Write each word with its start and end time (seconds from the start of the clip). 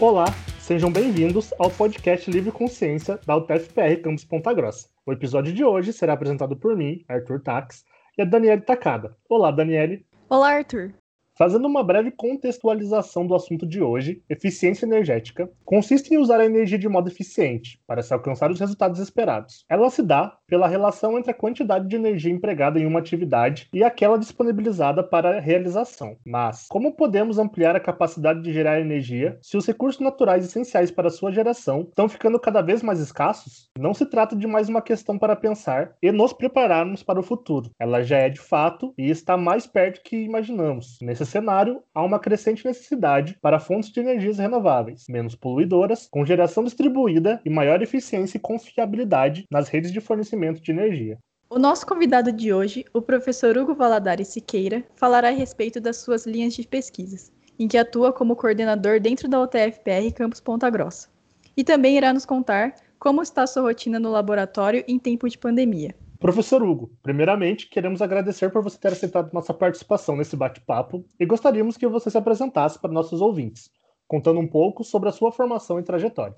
Olá, 0.00 0.24
sejam 0.58 0.90
bem-vindos 0.90 1.52
ao 1.58 1.70
podcast 1.70 2.30
Livre 2.30 2.50
Consciência 2.50 3.20
da 3.26 3.36
UTFPR 3.36 4.00
Campus 4.02 4.24
Ponta 4.24 4.50
Grossa. 4.54 4.88
O 5.04 5.12
episódio 5.12 5.52
de 5.52 5.62
hoje 5.62 5.92
será 5.92 6.14
apresentado 6.14 6.56
por 6.56 6.74
mim, 6.74 7.04
Arthur 7.06 7.42
Tax, 7.42 7.84
e 8.16 8.22
a 8.22 8.24
Daniele 8.24 8.62
Takada. 8.62 9.14
Olá, 9.28 9.50
Daniele. 9.50 10.06
Olá, 10.30 10.54
Arthur. 10.54 10.94
Fazendo 11.36 11.66
uma 11.66 11.84
breve 11.84 12.10
contextualização 12.12 13.26
do 13.26 13.34
assunto 13.34 13.66
de 13.66 13.82
hoje, 13.82 14.22
eficiência 14.28 14.86
energética 14.86 15.50
consiste 15.66 16.14
em 16.14 16.16
usar 16.16 16.40
a 16.40 16.46
energia 16.46 16.78
de 16.78 16.88
modo 16.88 17.10
eficiente 17.10 17.78
para 17.86 18.02
se 18.02 18.14
alcançar 18.14 18.50
os 18.50 18.58
resultados 18.58 19.00
esperados. 19.00 19.66
Ela 19.68 19.90
se 19.90 20.02
dá 20.02 20.34
pela 20.50 20.66
relação 20.66 21.16
entre 21.16 21.30
a 21.30 21.34
quantidade 21.34 21.86
de 21.86 21.94
energia 21.94 22.32
empregada 22.32 22.80
em 22.80 22.84
uma 22.84 22.98
atividade 22.98 23.68
e 23.72 23.84
aquela 23.84 24.18
disponibilizada 24.18 25.02
para 25.02 25.36
a 25.36 25.40
realização. 25.40 26.16
Mas, 26.26 26.66
como 26.68 26.96
podemos 26.96 27.38
ampliar 27.38 27.76
a 27.76 27.80
capacidade 27.80 28.42
de 28.42 28.52
gerar 28.52 28.80
energia 28.80 29.38
se 29.40 29.56
os 29.56 29.64
recursos 29.64 30.00
naturais 30.00 30.44
essenciais 30.44 30.90
para 30.90 31.08
sua 31.08 31.30
geração 31.30 31.82
estão 31.82 32.08
ficando 32.08 32.38
cada 32.40 32.60
vez 32.60 32.82
mais 32.82 32.98
escassos? 32.98 33.70
Não 33.78 33.94
se 33.94 34.04
trata 34.04 34.34
de 34.34 34.46
mais 34.48 34.68
uma 34.68 34.82
questão 34.82 35.16
para 35.16 35.36
pensar 35.36 35.92
e 36.02 36.10
nos 36.10 36.32
prepararmos 36.32 37.02
para 37.02 37.20
o 37.20 37.22
futuro. 37.22 37.70
Ela 37.78 38.02
já 38.02 38.18
é 38.18 38.28
de 38.28 38.40
fato 38.40 38.92
e 38.98 39.08
está 39.08 39.36
mais 39.36 39.68
perto 39.68 40.02
que 40.02 40.16
imaginamos. 40.16 40.98
Nesse 41.00 41.24
cenário, 41.24 41.80
há 41.94 42.02
uma 42.02 42.18
crescente 42.18 42.66
necessidade 42.66 43.38
para 43.40 43.60
fontes 43.60 43.92
de 43.92 44.00
energias 44.00 44.38
renováveis, 44.38 45.04
menos 45.08 45.36
poluidoras, 45.36 46.08
com 46.10 46.24
geração 46.24 46.64
distribuída 46.64 47.40
e 47.44 47.50
maior 47.50 47.80
eficiência 47.82 48.36
e 48.36 48.40
confiabilidade 48.40 49.44
nas 49.48 49.68
redes 49.68 49.92
de 49.92 50.00
fornecimento 50.00 50.39
de 50.40 50.70
energia. 50.70 51.18
O 51.48 51.58
nosso 51.58 51.84
convidado 51.84 52.30
de 52.30 52.52
hoje, 52.52 52.84
o 52.94 53.02
professor 53.02 53.58
Hugo 53.58 53.74
Valadares 53.74 54.28
Siqueira, 54.28 54.84
falará 54.94 55.28
a 55.28 55.32
respeito 55.32 55.80
das 55.80 55.96
suas 55.96 56.24
linhas 56.24 56.54
de 56.54 56.66
pesquisas, 56.66 57.32
em 57.58 57.66
que 57.66 57.76
atua 57.76 58.12
como 58.12 58.36
coordenador 58.36 59.00
dentro 59.00 59.28
da 59.28 59.42
UTFPR 59.42 60.12
Campus 60.14 60.40
Ponta 60.40 60.70
Grossa. 60.70 61.08
E 61.56 61.64
também 61.64 61.96
irá 61.96 62.12
nos 62.12 62.24
contar 62.24 62.74
como 62.98 63.20
está 63.20 63.46
sua 63.46 63.62
rotina 63.62 63.98
no 63.98 64.10
laboratório 64.10 64.84
em 64.86 64.98
tempo 64.98 65.28
de 65.28 65.36
pandemia. 65.36 65.94
Professor 66.20 66.62
Hugo, 66.62 66.92
primeiramente, 67.02 67.68
queremos 67.68 68.02
agradecer 68.02 68.50
por 68.50 68.62
você 68.62 68.78
ter 68.78 68.92
aceitado 68.92 69.32
nossa 69.32 69.54
participação 69.54 70.14
nesse 70.14 70.36
bate-papo 70.36 71.04
e 71.18 71.24
gostaríamos 71.24 71.76
que 71.76 71.88
você 71.88 72.10
se 72.10 72.18
apresentasse 72.18 72.78
para 72.78 72.92
nossos 72.92 73.20
ouvintes, 73.22 73.70
contando 74.06 74.38
um 74.38 74.46
pouco 74.46 74.84
sobre 74.84 75.08
a 75.08 75.12
sua 75.12 75.32
formação 75.32 75.80
e 75.80 75.82
trajetória. 75.82 76.34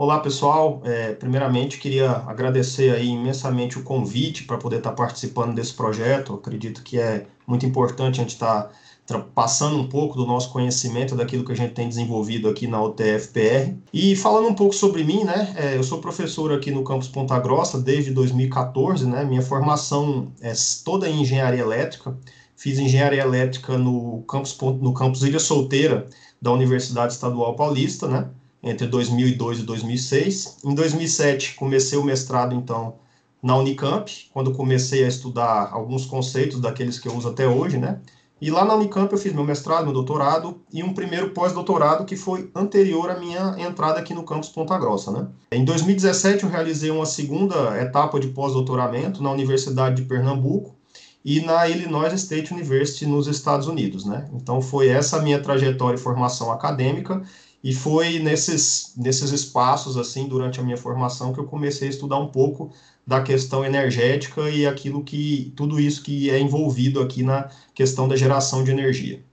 Olá, 0.00 0.20
pessoal. 0.20 0.80
É, 0.84 1.12
primeiramente, 1.14 1.76
queria 1.76 2.08
agradecer 2.24 2.94
aí 2.94 3.08
imensamente 3.08 3.80
o 3.80 3.82
convite 3.82 4.44
para 4.44 4.56
poder 4.56 4.76
estar 4.76 4.92
participando 4.92 5.56
desse 5.56 5.74
projeto. 5.74 6.34
Acredito 6.34 6.84
que 6.84 7.00
é 7.00 7.26
muito 7.44 7.66
importante 7.66 8.20
a 8.20 8.22
gente 8.22 8.34
estar 8.34 8.70
passando 9.34 9.76
um 9.76 9.88
pouco 9.88 10.16
do 10.16 10.24
nosso 10.24 10.52
conhecimento 10.52 11.16
daquilo 11.16 11.44
que 11.44 11.50
a 11.50 11.56
gente 11.56 11.74
tem 11.74 11.88
desenvolvido 11.88 12.48
aqui 12.48 12.68
na 12.68 12.80
UTFPR. 12.80 13.76
E 13.92 14.14
falando 14.14 14.46
um 14.46 14.54
pouco 14.54 14.72
sobre 14.72 15.02
mim, 15.02 15.24
né? 15.24 15.52
É, 15.56 15.76
eu 15.76 15.82
sou 15.82 15.98
professor 15.98 16.52
aqui 16.52 16.70
no 16.70 16.84
campus 16.84 17.08
Ponta 17.08 17.36
Grossa 17.40 17.80
desde 17.80 18.12
2014, 18.12 19.04
né? 19.04 19.24
Minha 19.24 19.42
formação 19.42 20.30
é 20.40 20.52
toda 20.84 21.08
em 21.08 21.22
engenharia 21.22 21.62
elétrica. 21.62 22.16
Fiz 22.54 22.78
engenharia 22.78 23.22
elétrica 23.22 23.76
no 23.76 24.22
campus, 24.28 24.56
no 24.80 24.94
campus 24.94 25.24
Ilha 25.24 25.40
Solteira 25.40 26.06
da 26.40 26.52
Universidade 26.52 27.14
Estadual 27.14 27.56
Paulista, 27.56 28.06
né? 28.06 28.28
Entre 28.62 28.86
2002 28.86 29.60
e 29.60 29.62
2006. 29.62 30.58
Em 30.64 30.74
2007, 30.74 31.54
comecei 31.54 31.98
o 31.98 32.04
mestrado, 32.04 32.54
então, 32.54 32.96
na 33.42 33.56
Unicamp, 33.56 34.10
quando 34.32 34.52
comecei 34.52 35.04
a 35.04 35.08
estudar 35.08 35.70
alguns 35.72 36.06
conceitos 36.06 36.60
daqueles 36.60 36.98
que 36.98 37.08
eu 37.08 37.16
uso 37.16 37.28
até 37.28 37.46
hoje, 37.46 37.78
né? 37.78 38.00
E 38.40 38.50
lá 38.50 38.64
na 38.64 38.74
Unicamp 38.74 39.12
eu 39.12 39.18
fiz 39.18 39.32
meu 39.32 39.44
mestrado, 39.44 39.84
meu 39.84 39.92
doutorado 39.92 40.60
e 40.72 40.82
um 40.82 40.94
primeiro 40.94 41.30
pós-doutorado 41.30 42.04
que 42.04 42.16
foi 42.16 42.50
anterior 42.54 43.10
à 43.10 43.18
minha 43.18 43.56
entrada 43.58 43.98
aqui 43.98 44.14
no 44.14 44.22
campus 44.22 44.48
Ponta 44.48 44.78
Grossa, 44.78 45.10
né? 45.10 45.26
Em 45.50 45.64
2017 45.64 46.44
eu 46.44 46.50
realizei 46.50 46.90
uma 46.90 47.06
segunda 47.06 47.80
etapa 47.80 48.20
de 48.20 48.28
pós-doutoramento 48.28 49.22
na 49.22 49.32
Universidade 49.32 49.96
de 49.96 50.08
Pernambuco 50.08 50.76
e 51.24 51.40
na 51.40 51.68
Illinois 51.68 52.12
State 52.12 52.54
University 52.54 53.06
nos 53.06 53.26
Estados 53.26 53.66
Unidos, 53.66 54.04
né? 54.04 54.28
Então 54.32 54.62
foi 54.62 54.88
essa 54.88 55.16
a 55.16 55.22
minha 55.22 55.42
trajetória 55.42 55.96
e 55.96 56.00
formação 56.00 56.52
acadêmica 56.52 57.20
e 57.62 57.74
foi 57.74 58.18
nesses, 58.18 58.94
nesses 58.96 59.30
espaços, 59.32 59.96
assim, 59.96 60.28
durante 60.28 60.60
a 60.60 60.62
minha 60.62 60.76
formação 60.76 61.32
que 61.32 61.40
eu 61.40 61.44
comecei 61.44 61.88
a 61.88 61.90
estudar 61.90 62.18
um 62.18 62.28
pouco 62.28 62.70
da 63.06 63.22
questão 63.22 63.64
energética 63.64 64.48
e 64.50 64.66
aquilo 64.66 65.02
que 65.02 65.52
tudo 65.56 65.80
isso 65.80 66.02
que 66.02 66.30
é 66.30 66.38
envolvido 66.38 67.00
aqui 67.00 67.22
na 67.22 67.50
questão 67.74 68.06
da 68.06 68.16
geração 68.16 68.62
de 68.62 68.70
energia. 68.70 69.24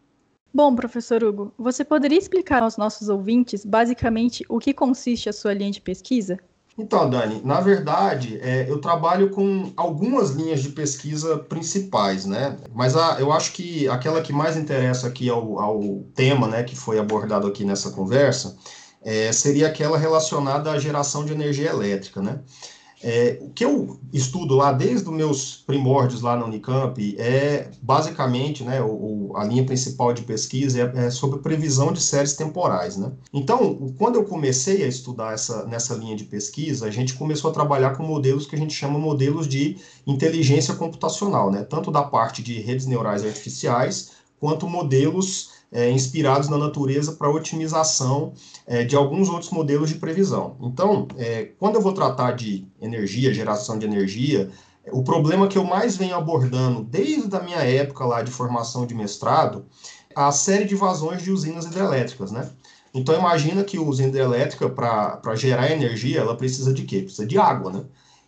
Bom, 0.53 0.73
professor 0.73 1.21
Hugo, 1.23 1.53
você 1.57 1.83
poderia 1.83 2.17
explicar 2.17 2.63
aos 2.63 2.77
nossos 2.77 3.09
ouvintes 3.09 3.65
basicamente 3.65 4.45
o 4.47 4.57
que 4.57 4.73
consiste 4.73 5.27
a 5.27 5.33
sua 5.33 5.53
linha 5.53 5.71
de 5.71 5.81
pesquisa? 5.81 6.39
Então, 6.77 7.09
Dani, 7.09 7.41
na 7.43 7.61
verdade, 7.61 8.37
é, 8.41 8.69
eu 8.69 8.81
trabalho 8.81 9.29
com 9.29 9.71
algumas 9.77 10.31
linhas 10.31 10.61
de 10.61 10.69
pesquisa 10.69 11.37
principais, 11.37 12.25
né? 12.25 12.57
Mas 12.73 12.97
a, 12.97 13.17
eu 13.19 13.31
acho 13.31 13.53
que 13.53 13.87
aquela 13.87 14.21
que 14.21 14.33
mais 14.33 14.57
interessa 14.57 15.07
aqui 15.07 15.29
ao, 15.29 15.57
ao 15.57 15.81
tema, 16.13 16.47
né, 16.49 16.63
que 16.63 16.75
foi 16.75 16.99
abordado 16.99 17.47
aqui 17.47 17.63
nessa 17.63 17.91
conversa, 17.91 18.57
é, 19.01 19.31
seria 19.31 19.67
aquela 19.67 19.97
relacionada 19.97 20.69
à 20.69 20.77
geração 20.77 21.23
de 21.23 21.31
energia 21.31 21.69
elétrica, 21.69 22.21
né? 22.21 22.41
É, 23.07 23.37
o 23.39 23.51
que 23.51 23.63
eu 23.63 23.99
estudo 24.11 24.55
lá 24.55 24.71
desde 24.71 25.07
os 25.07 25.15
meus 25.15 25.57
primórdios 25.57 26.23
lá 26.23 26.35
na 26.35 26.43
Unicamp 26.43 27.15
é 27.19 27.69
basicamente, 27.79 28.63
né, 28.63 28.81
o, 28.81 29.31
a 29.35 29.43
linha 29.43 29.63
principal 29.63 30.11
de 30.11 30.23
pesquisa 30.23 30.81
é, 30.81 31.05
é, 31.05 31.11
sobre 31.11 31.37
previsão 31.37 31.93
de 31.93 32.01
séries 32.01 32.33
temporais, 32.33 32.97
né? 32.97 33.11
Então, 33.31 33.93
quando 33.99 34.15
eu 34.15 34.23
comecei 34.23 34.83
a 34.83 34.87
estudar 34.87 35.35
essa, 35.35 35.67
nessa 35.67 35.93
linha 35.93 36.15
de 36.15 36.23
pesquisa, 36.23 36.87
a 36.87 36.89
gente 36.89 37.13
começou 37.13 37.51
a 37.51 37.53
trabalhar 37.53 37.95
com 37.95 38.01
modelos 38.01 38.47
que 38.47 38.55
a 38.55 38.57
gente 38.57 38.73
chama 38.73 38.97
modelos 38.97 39.47
de 39.47 39.77
inteligência 40.07 40.73
computacional, 40.73 41.51
né? 41.51 41.61
Tanto 41.63 41.91
da 41.91 42.01
parte 42.01 42.41
de 42.41 42.59
redes 42.59 42.87
neurais 42.87 43.23
artificiais 43.23 44.13
quanto 44.39 44.67
modelos 44.67 45.54
é, 45.71 45.89
inspirados 45.89 46.49
na 46.49 46.57
natureza 46.57 47.13
para 47.13 47.29
otimização 47.29 48.33
é, 48.65 48.83
de 48.83 48.95
alguns 48.95 49.29
outros 49.29 49.51
modelos 49.51 49.89
de 49.89 49.95
previsão. 49.95 50.57
Então, 50.61 51.07
é, 51.17 51.51
quando 51.59 51.75
eu 51.75 51.81
vou 51.81 51.93
tratar 51.93 52.31
de 52.31 52.67
energia, 52.81 53.33
geração 53.33 53.77
de 53.77 53.85
energia, 53.85 54.49
o 54.91 55.03
problema 55.03 55.47
que 55.47 55.57
eu 55.57 55.63
mais 55.63 55.97
venho 55.97 56.15
abordando 56.15 56.83
desde 56.83 57.35
a 57.35 57.39
minha 57.39 57.57
época 57.57 58.05
lá 58.05 58.21
de 58.21 58.31
formação 58.31 58.85
de 58.85 58.93
mestrado, 58.93 59.65
a 60.15 60.31
série 60.31 60.65
de 60.65 60.75
vazões 60.75 61.21
de 61.21 61.31
usinas 61.31 61.65
hidrelétricas, 61.65 62.31
né? 62.31 62.49
Então 62.93 63.13
imagina 63.13 63.63
que 63.63 63.77
usina 63.77 64.07
hidrelétrica 64.07 64.69
para 64.69 65.35
gerar 65.35 65.69
energia, 65.69 66.21
ela 66.21 66.37
precisa 66.37 66.73
de 66.73 66.83
quê? 66.83 67.01
Precisa 67.01 67.25
de 67.25 67.37
água, 67.37 67.71
né? 67.71 67.83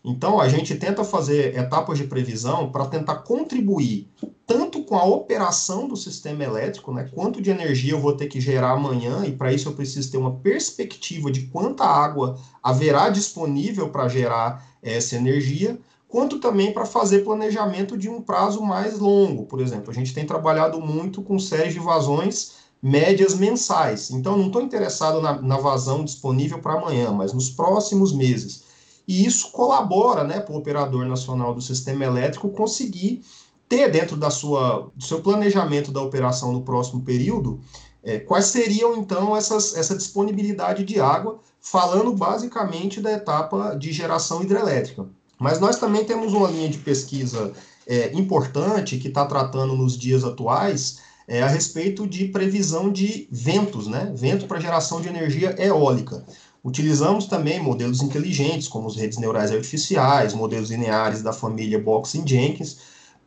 Então, 0.09 0.39
a 0.39 0.47
gente 0.47 0.73
tenta 0.75 1.03
fazer 1.03 1.57
etapas 1.57 1.97
de 1.97 2.05
previsão 2.05 2.71
para 2.71 2.85
tentar 2.85 3.15
contribuir 3.15 4.09
tanto 4.45 4.81
com 4.85 4.95
a 4.95 5.03
operação 5.03 5.85
do 5.85 5.97
sistema 5.97 6.45
elétrico, 6.45 6.93
né, 6.93 7.09
quanto 7.13 7.41
de 7.41 7.49
energia 7.49 7.91
eu 7.91 7.99
vou 7.99 8.13
ter 8.13 8.27
que 8.27 8.39
gerar 8.39 8.71
amanhã, 8.71 9.25
e 9.25 9.33
para 9.33 9.51
isso 9.51 9.67
eu 9.67 9.73
preciso 9.73 10.09
ter 10.09 10.17
uma 10.17 10.37
perspectiva 10.37 11.29
de 11.29 11.47
quanta 11.47 11.83
água 11.83 12.37
haverá 12.63 13.09
disponível 13.09 13.89
para 13.89 14.07
gerar 14.07 14.65
essa 14.81 15.17
energia, 15.17 15.77
quanto 16.07 16.39
também 16.39 16.71
para 16.71 16.85
fazer 16.85 17.25
planejamento 17.25 17.97
de 17.97 18.07
um 18.07 18.21
prazo 18.21 18.61
mais 18.61 18.97
longo. 18.99 19.43
Por 19.43 19.59
exemplo, 19.59 19.91
a 19.91 19.93
gente 19.93 20.13
tem 20.13 20.25
trabalhado 20.25 20.79
muito 20.79 21.21
com 21.21 21.37
séries 21.37 21.73
de 21.73 21.81
vazões 21.81 22.53
médias 22.81 23.35
mensais. 23.35 24.09
Então, 24.09 24.37
não 24.37 24.47
estou 24.47 24.61
interessado 24.61 25.19
na, 25.19 25.41
na 25.41 25.57
vazão 25.57 26.05
disponível 26.05 26.59
para 26.59 26.75
amanhã, 26.75 27.11
mas 27.11 27.33
nos 27.33 27.49
próximos 27.49 28.13
meses 28.13 28.66
e 29.07 29.25
isso 29.25 29.51
colabora 29.51 30.23
né, 30.23 30.39
para 30.39 30.53
o 30.53 30.57
operador 30.57 31.05
nacional 31.05 31.53
do 31.53 31.61
sistema 31.61 32.03
elétrico 32.03 32.49
conseguir 32.49 33.23
ter 33.69 33.91
dentro 33.91 34.17
da 34.17 34.29
sua, 34.29 34.91
do 34.95 35.03
seu 35.03 35.21
planejamento 35.21 35.91
da 35.91 36.01
operação 36.01 36.51
no 36.51 36.61
próximo 36.61 37.01
período 37.01 37.59
é, 38.07 38.19
quais 38.19 38.45
seriam 38.45 38.95
então 38.95 39.35
essas, 39.35 39.75
essa 39.75 39.93
disponibilidade 39.93 40.85
de 40.85 40.97
água, 40.97 41.41
falando 41.59 42.13
basicamente 42.13 43.01
da 43.01 43.11
etapa 43.11 43.75
de 43.75 43.91
geração 43.91 44.41
hidrelétrica. 44.41 45.05
Mas 45.37 45.59
nós 45.59 45.77
também 45.77 46.05
temos 46.05 46.31
uma 46.31 46.49
linha 46.49 46.69
de 46.69 46.77
pesquisa 46.77 47.51
é, 47.85 48.13
importante 48.13 48.97
que 48.97 49.09
está 49.09 49.25
tratando 49.25 49.75
nos 49.75 49.97
dias 49.97 50.23
atuais 50.23 50.99
é, 51.27 51.43
a 51.43 51.47
respeito 51.47 52.07
de 52.07 52.29
previsão 52.29 52.89
de 52.89 53.27
ventos, 53.29 53.87
né? 53.87 54.09
Vento 54.15 54.47
para 54.47 54.61
geração 54.61 55.01
de 55.01 55.09
energia 55.09 55.53
eólica. 55.61 56.25
Utilizamos 56.63 57.25
também 57.25 57.61
modelos 57.61 58.01
inteligentes, 58.01 58.67
como 58.67 58.87
as 58.87 58.95
redes 58.95 59.17
neurais 59.17 59.51
artificiais, 59.51 60.33
modelos 60.33 60.69
lineares 60.69 61.21
da 61.21 61.31
família 61.31 61.79
Boxing-Jenkins, 61.79 62.77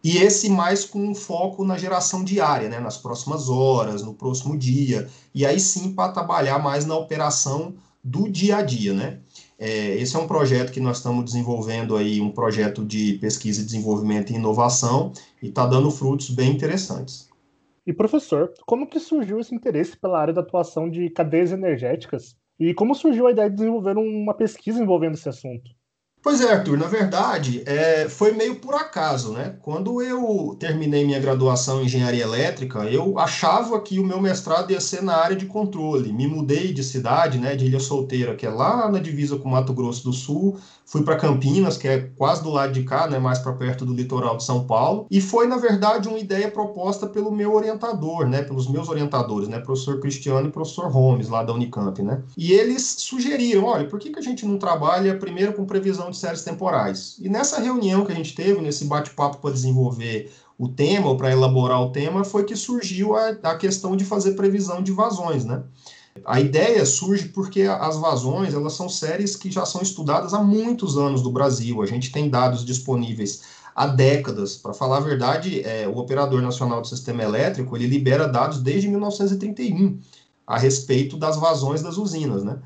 e 0.02 0.16
esse 0.16 0.48
mais 0.48 0.84
com 0.84 0.98
um 0.98 1.14
foco 1.14 1.64
na 1.64 1.76
geração 1.76 2.24
diária, 2.24 2.68
né, 2.68 2.80
nas 2.80 2.96
próximas 2.96 3.48
horas, 3.48 4.02
no 4.02 4.14
próximo 4.14 4.56
dia, 4.56 5.08
e 5.34 5.44
aí 5.44 5.60
sim 5.60 5.92
para 5.92 6.12
trabalhar 6.12 6.58
mais 6.58 6.86
na 6.86 6.96
operação 6.96 7.74
do 8.02 8.28
dia 8.28 8.56
a 8.56 8.62
dia, 8.62 8.94
né? 8.94 9.18
É, 9.58 9.94
esse 9.96 10.16
é 10.16 10.18
um 10.18 10.26
projeto 10.26 10.72
que 10.72 10.80
nós 10.80 10.96
estamos 10.96 11.22
desenvolvendo 11.22 11.94
aí, 11.94 12.18
um 12.18 12.30
projeto 12.30 12.82
de 12.82 13.18
pesquisa, 13.18 13.62
desenvolvimento 13.62 14.30
e 14.30 14.36
inovação, 14.36 15.12
e 15.42 15.48
está 15.48 15.66
dando 15.66 15.90
frutos 15.90 16.30
bem 16.30 16.50
interessantes. 16.50 17.28
E 17.86 17.92
professor, 17.92 18.52
como 18.66 18.86
que 18.86 18.98
surgiu 18.98 19.38
esse 19.38 19.54
interesse 19.54 19.96
pela 19.98 20.18
área 20.18 20.32
da 20.32 20.40
atuação 20.40 20.88
de 20.88 21.10
cadeias 21.10 21.52
energéticas? 21.52 22.34
E 22.60 22.74
como 22.74 22.94
surgiu 22.94 23.26
a 23.26 23.32
ideia 23.32 23.50
de 23.50 23.56
desenvolver 23.56 23.96
uma 23.98 24.34
pesquisa 24.34 24.80
envolvendo 24.82 25.14
esse 25.14 25.28
assunto? 25.28 25.70
Pois 26.22 26.42
é, 26.42 26.52
Arthur, 26.52 26.76
na 26.76 26.86
verdade, 26.86 27.62
é, 27.64 28.06
foi 28.06 28.32
meio 28.32 28.56
por 28.56 28.74
acaso, 28.74 29.32
né? 29.32 29.56
Quando 29.62 30.02
eu 30.02 30.54
terminei 30.60 31.02
minha 31.02 31.18
graduação 31.18 31.80
em 31.80 31.86
engenharia 31.86 32.24
elétrica, 32.24 32.80
eu 32.84 33.18
achava 33.18 33.80
que 33.80 33.98
o 33.98 34.04
meu 34.04 34.20
mestrado 34.20 34.70
ia 34.70 34.80
ser 34.82 35.02
na 35.02 35.16
área 35.16 35.34
de 35.34 35.46
controle. 35.46 36.12
Me 36.12 36.26
mudei 36.26 36.74
de 36.74 36.84
cidade, 36.84 37.38
né, 37.38 37.56
de 37.56 37.64
Ilha 37.64 37.80
Solteira, 37.80 38.36
que 38.36 38.44
é 38.44 38.50
lá 38.50 38.90
na 38.90 38.98
divisa 38.98 39.38
com 39.38 39.48
Mato 39.48 39.72
Grosso 39.72 40.04
do 40.04 40.12
Sul, 40.12 40.58
fui 40.84 41.02
para 41.02 41.16
Campinas, 41.16 41.78
que 41.78 41.88
é 41.88 42.10
quase 42.16 42.42
do 42.42 42.50
lado 42.50 42.72
de 42.72 42.82
cá, 42.82 43.06
né, 43.06 43.18
mais 43.18 43.38
para 43.38 43.54
perto 43.54 43.86
do 43.86 43.94
litoral 43.94 44.36
de 44.36 44.44
São 44.44 44.66
Paulo, 44.66 45.06
e 45.10 45.22
foi, 45.22 45.46
na 45.46 45.56
verdade, 45.56 46.08
uma 46.08 46.18
ideia 46.18 46.50
proposta 46.50 47.06
pelo 47.06 47.30
meu 47.30 47.54
orientador, 47.54 48.26
né, 48.26 48.42
pelos 48.42 48.68
meus 48.68 48.88
orientadores, 48.90 49.48
né, 49.48 49.58
professor 49.60 50.00
Cristiano 50.00 50.48
e 50.48 50.52
professor 50.52 50.90
Holmes, 50.90 51.28
lá 51.30 51.42
da 51.42 51.54
Unicamp, 51.54 52.02
né? 52.02 52.22
E 52.36 52.52
eles 52.52 52.96
sugeriram, 52.98 53.64
olha, 53.64 53.86
por 53.88 53.98
que, 53.98 54.10
que 54.10 54.18
a 54.18 54.22
gente 54.22 54.44
não 54.44 54.58
trabalha 54.58 55.16
primeiro 55.16 55.54
com 55.54 55.64
previsão 55.64 56.09
de 56.10 56.16
séries 56.16 56.42
temporais. 56.42 57.16
E 57.20 57.28
nessa 57.28 57.60
reunião 57.60 58.04
que 58.04 58.12
a 58.12 58.14
gente 58.14 58.34
teve, 58.34 58.60
nesse 58.60 58.84
bate-papo 58.84 59.38
para 59.38 59.52
desenvolver 59.52 60.32
o 60.58 60.68
tema, 60.68 61.08
ou 61.08 61.16
para 61.16 61.30
elaborar 61.30 61.80
o 61.82 61.90
tema, 61.90 62.22
foi 62.24 62.44
que 62.44 62.54
surgiu 62.54 63.16
a, 63.16 63.28
a 63.42 63.56
questão 63.56 63.96
de 63.96 64.04
fazer 64.04 64.32
previsão 64.32 64.82
de 64.82 64.92
vazões, 64.92 65.44
né? 65.44 65.62
A 66.24 66.40
ideia 66.40 66.84
surge 66.84 67.28
porque 67.28 67.62
as 67.62 67.96
vazões, 67.96 68.52
elas 68.52 68.74
são 68.74 68.88
séries 68.88 69.36
que 69.36 69.50
já 69.50 69.64
são 69.64 69.80
estudadas 69.80 70.34
há 70.34 70.42
muitos 70.42 70.98
anos 70.98 71.22
no 71.22 71.30
Brasil. 71.30 71.80
A 71.80 71.86
gente 71.86 72.10
tem 72.10 72.28
dados 72.28 72.64
disponíveis 72.64 73.42
há 73.74 73.86
décadas. 73.86 74.56
Para 74.56 74.74
falar 74.74 74.98
a 74.98 75.00
verdade, 75.00 75.62
é, 75.62 75.86
o 75.88 75.96
Operador 75.96 76.42
Nacional 76.42 76.80
do 76.80 76.88
Sistema 76.88 77.22
Elétrico, 77.22 77.76
ele 77.76 77.86
libera 77.86 78.28
dados 78.28 78.60
desde 78.60 78.88
1931 78.88 79.98
a 80.46 80.58
respeito 80.58 81.16
das 81.16 81.36
vazões 81.36 81.80
das 81.80 81.96
usinas, 81.96 82.42
né? 82.42 82.58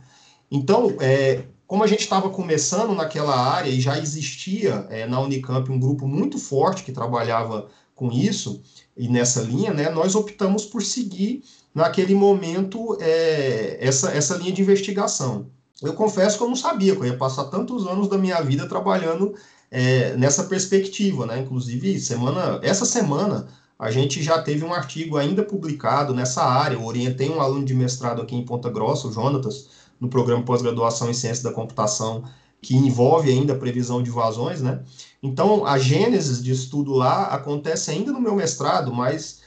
Então, 0.51 0.97
é, 1.01 1.45
como 1.67 1.83
a 1.83 1.87
gente 1.87 2.01
estava 2.01 2.31
começando 2.31 2.95
naquela 2.95 3.35
área 3.35 3.71
e 3.71 3.81
já 3.81 3.99
existia 3.99 4.87
é, 4.91 5.07
na 5.07 5.21
Unicamp 5.21 5.71
um 5.71 5.79
grupo 5.79 6.07
muito 6.07 6.39
forte 6.39 6.83
que 6.85 6.93
trabalhava 6.93 7.69
com 7.95 8.11
isso 8.11 8.63
e 8.97 9.09
nessa 9.09 9.41
linha, 9.41 9.73
né, 9.73 9.91
nós 9.91 10.15
optamos 10.15 10.65
por 10.65 10.83
seguir 10.83 11.43
naquele 11.75 12.15
momento 12.15 12.97
é, 13.01 13.79
essa, 13.81 14.13
essa 14.13 14.37
linha 14.37 14.53
de 14.53 14.63
investigação. 14.63 15.47
Eu 15.83 15.95
confesso 15.95 16.39
que 16.39 16.45
eu 16.45 16.49
não 16.49 16.57
sabia 16.57 16.95
que 16.95 17.01
eu 17.01 17.07
ia 17.07 17.17
passar 17.17 17.45
tantos 17.45 17.87
anos 17.87 18.09
da 18.09 18.17
minha 18.17 18.41
vida 18.41 18.69
trabalhando 18.69 19.35
é, 19.71 20.17
nessa 20.17 20.45
perspectiva, 20.45 21.27
né? 21.27 21.41
Inclusive, 21.41 21.99
semana, 21.99 22.61
essa 22.63 22.85
semana 22.85 23.49
a 23.77 23.91
gente 23.91 24.23
já 24.23 24.41
teve 24.41 24.65
um 24.65 24.73
artigo 24.73 25.17
ainda 25.17 25.43
publicado 25.43 26.15
nessa 26.15 26.45
área. 26.45 26.77
Eu 26.77 26.85
orientei 26.85 27.29
um 27.29 27.41
aluno 27.41 27.65
de 27.65 27.75
mestrado 27.75 28.23
aqui 28.23 28.37
em 28.37 28.45
Ponta 28.45 28.71
Grossa, 28.71 29.09
o 29.09 29.13
Jonatas, 29.13 29.69
no 30.01 30.09
programa 30.09 30.43
pós-graduação 30.43 31.11
em 31.11 31.15
ciência 31.15 31.45
da 31.45 31.53
computação, 31.53 32.25
que 32.61 32.75
envolve 32.75 33.31
ainda 33.31 33.53
a 33.53 33.59
previsão 33.59 34.03
de 34.03 34.11
vazões, 34.11 34.63
né? 34.63 34.83
Então, 35.23 35.67
a 35.67 35.79
gênese 35.79 36.43
de 36.43 36.53
estudo 36.53 36.93
lá 36.93 37.27
acontece 37.27 37.91
ainda 37.91 38.11
no 38.11 38.21
meu 38.21 38.35
mestrado, 38.35 38.93
mas 38.93 39.43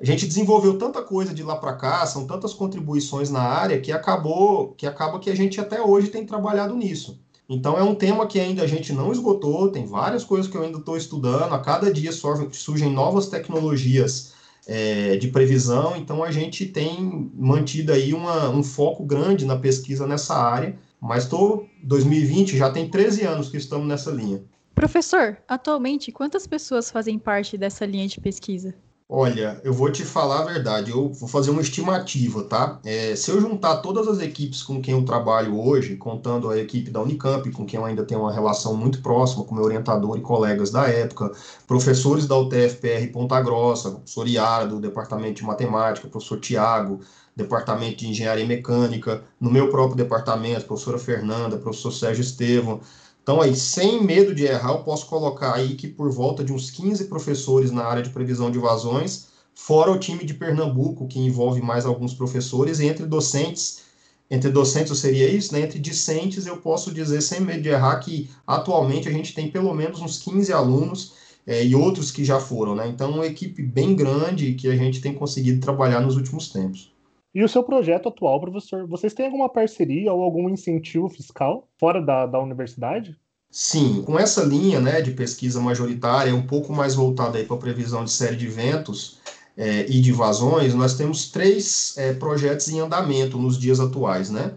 a 0.00 0.04
gente 0.04 0.26
desenvolveu 0.26 0.78
tanta 0.78 1.02
coisa 1.02 1.34
de 1.34 1.42
lá 1.42 1.56
para 1.56 1.74
cá, 1.74 2.06
são 2.06 2.26
tantas 2.26 2.54
contribuições 2.54 3.28
na 3.28 3.42
área 3.42 3.80
que 3.80 3.92
acabou 3.92 4.72
que 4.76 4.86
acaba 4.86 5.18
que 5.18 5.28
a 5.28 5.36
gente 5.36 5.60
até 5.60 5.82
hoje 5.82 6.08
tem 6.08 6.24
trabalhado 6.24 6.74
nisso. 6.74 7.20
Então 7.48 7.76
é 7.76 7.82
um 7.82 7.94
tema 7.94 8.26
que 8.26 8.38
ainda 8.40 8.62
a 8.62 8.66
gente 8.66 8.92
não 8.92 9.12
esgotou, 9.12 9.70
tem 9.70 9.84
várias 9.84 10.24
coisas 10.24 10.50
que 10.50 10.56
eu 10.56 10.62
ainda 10.62 10.78
estou 10.78 10.96
estudando, 10.96 11.52
a 11.52 11.58
cada 11.58 11.92
dia 11.92 12.12
surgem 12.12 12.90
novas 12.92 13.26
tecnologias 13.26 14.32
é, 14.66 15.16
de 15.16 15.28
previsão, 15.28 15.96
então 15.96 16.22
a 16.22 16.30
gente 16.30 16.66
tem 16.66 17.30
mantido 17.34 17.92
aí 17.92 18.12
uma, 18.12 18.48
um 18.50 18.62
foco 18.62 19.04
grande 19.04 19.44
na 19.44 19.56
pesquisa 19.56 20.06
nessa 20.06 20.34
área, 20.34 20.78
mas 21.00 21.24
estou 21.24 21.66
2020 21.82 22.56
já 22.56 22.70
tem 22.70 22.88
13 22.88 23.24
anos 23.24 23.48
que 23.48 23.56
estamos 23.56 23.88
nessa 23.88 24.10
linha. 24.10 24.42
Professor, 24.74 25.36
atualmente 25.48 26.12
quantas 26.12 26.46
pessoas 26.46 26.90
fazem 26.90 27.18
parte 27.18 27.58
dessa 27.58 27.84
linha 27.84 28.06
de 28.06 28.20
pesquisa? 28.20 28.74
Olha, 29.12 29.60
eu 29.64 29.72
vou 29.74 29.90
te 29.90 30.04
falar 30.04 30.42
a 30.42 30.44
verdade, 30.44 30.92
eu 30.92 31.12
vou 31.12 31.28
fazer 31.28 31.50
uma 31.50 31.60
estimativa, 31.60 32.44
tá? 32.44 32.78
É, 32.84 33.16
se 33.16 33.28
eu 33.28 33.40
juntar 33.40 33.78
todas 33.78 34.06
as 34.06 34.20
equipes 34.20 34.62
com 34.62 34.80
quem 34.80 34.94
eu 34.94 35.04
trabalho 35.04 35.58
hoje, 35.58 35.96
contando 35.96 36.48
a 36.48 36.56
equipe 36.56 36.92
da 36.92 37.02
Unicamp, 37.02 37.50
com 37.50 37.66
quem 37.66 37.80
eu 37.80 37.84
ainda 37.84 38.04
tenho 38.04 38.20
uma 38.20 38.32
relação 38.32 38.76
muito 38.76 39.02
próxima, 39.02 39.42
com 39.44 39.52
meu 39.52 39.64
orientador 39.64 40.16
e 40.16 40.20
colegas 40.20 40.70
da 40.70 40.86
época, 40.88 41.32
professores 41.66 42.24
da 42.28 42.38
UTFPR 42.38 43.08
Ponta 43.12 43.40
Grossa, 43.42 43.90
professor 43.90 44.28
Iara, 44.28 44.66
do 44.68 44.80
Departamento 44.80 45.40
de 45.40 45.44
Matemática, 45.44 46.06
professor 46.08 46.38
Tiago, 46.38 47.00
Departamento 47.34 47.96
de 47.96 48.08
Engenharia 48.08 48.46
Mecânica, 48.46 49.24
no 49.40 49.50
meu 49.50 49.70
próprio 49.70 49.96
departamento, 49.96 50.66
professora 50.66 50.98
Fernanda, 50.98 51.58
professor 51.58 51.90
Sérgio 51.90 52.22
Estevam, 52.22 52.80
então, 53.22 53.40
aí, 53.40 53.54
sem 53.54 54.02
medo 54.02 54.34
de 54.34 54.44
errar, 54.44 54.72
eu 54.72 54.82
posso 54.82 55.06
colocar 55.06 55.54
aí 55.54 55.74
que 55.76 55.88
por 55.88 56.10
volta 56.10 56.42
de 56.42 56.52
uns 56.52 56.70
15 56.70 57.04
professores 57.08 57.70
na 57.70 57.84
área 57.84 58.02
de 58.02 58.10
previsão 58.10 58.50
de 58.50 58.58
vazões, 58.58 59.28
fora 59.54 59.90
o 59.90 59.98
time 59.98 60.24
de 60.24 60.34
Pernambuco, 60.34 61.06
que 61.06 61.18
envolve 61.18 61.60
mais 61.60 61.84
alguns 61.86 62.14
professores, 62.14 62.80
e 62.80 62.86
entre 62.86 63.06
docentes, 63.06 63.82
entre 64.30 64.50
docentes 64.50 64.98
seria 64.98 65.28
isso, 65.28 65.52
né? 65.52 65.60
Entre 65.62 65.78
discentes, 65.78 66.46
eu 66.46 66.60
posso 66.60 66.92
dizer, 66.94 67.20
sem 67.20 67.40
medo 67.40 67.62
de 67.62 67.68
errar, 67.68 67.98
que 68.00 68.30
atualmente 68.46 69.08
a 69.08 69.12
gente 69.12 69.34
tem 69.34 69.50
pelo 69.50 69.74
menos 69.74 70.00
uns 70.00 70.18
15 70.18 70.52
alunos 70.52 71.14
é, 71.46 71.64
e 71.64 71.74
outros 71.74 72.10
que 72.10 72.24
já 72.24 72.40
foram, 72.40 72.74
né? 72.74 72.88
Então, 72.88 73.12
uma 73.12 73.26
equipe 73.26 73.62
bem 73.62 73.94
grande 73.94 74.54
que 74.54 74.68
a 74.68 74.76
gente 74.76 75.00
tem 75.00 75.14
conseguido 75.14 75.60
trabalhar 75.60 76.00
nos 76.00 76.16
últimos 76.16 76.48
tempos. 76.48 76.89
E 77.34 77.44
o 77.44 77.48
seu 77.48 77.62
projeto 77.62 78.08
atual, 78.08 78.40
professor, 78.40 78.86
vocês 78.86 79.14
têm 79.14 79.26
alguma 79.26 79.48
parceria 79.48 80.12
ou 80.12 80.22
algum 80.22 80.48
incentivo 80.48 81.08
fiscal 81.08 81.68
fora 81.78 82.02
da, 82.02 82.26
da 82.26 82.40
universidade? 82.40 83.16
Sim, 83.50 84.02
com 84.02 84.18
essa 84.18 84.44
linha 84.44 84.80
né, 84.80 85.00
de 85.00 85.12
pesquisa 85.12 85.60
majoritária, 85.60 86.34
um 86.34 86.46
pouco 86.46 86.72
mais 86.72 86.94
voltada 86.94 87.42
para 87.42 87.56
a 87.56 87.58
previsão 87.58 88.04
de 88.04 88.10
série 88.10 88.36
de 88.36 88.46
eventos 88.46 89.18
é, 89.56 89.86
e 89.88 90.00
de 90.00 90.12
vazões, 90.12 90.74
nós 90.74 90.94
temos 90.94 91.30
três 91.30 91.94
é, 91.96 92.12
projetos 92.12 92.68
em 92.68 92.80
andamento 92.80 93.38
nos 93.38 93.58
dias 93.58 93.80
atuais. 93.80 94.30
Né? 94.30 94.52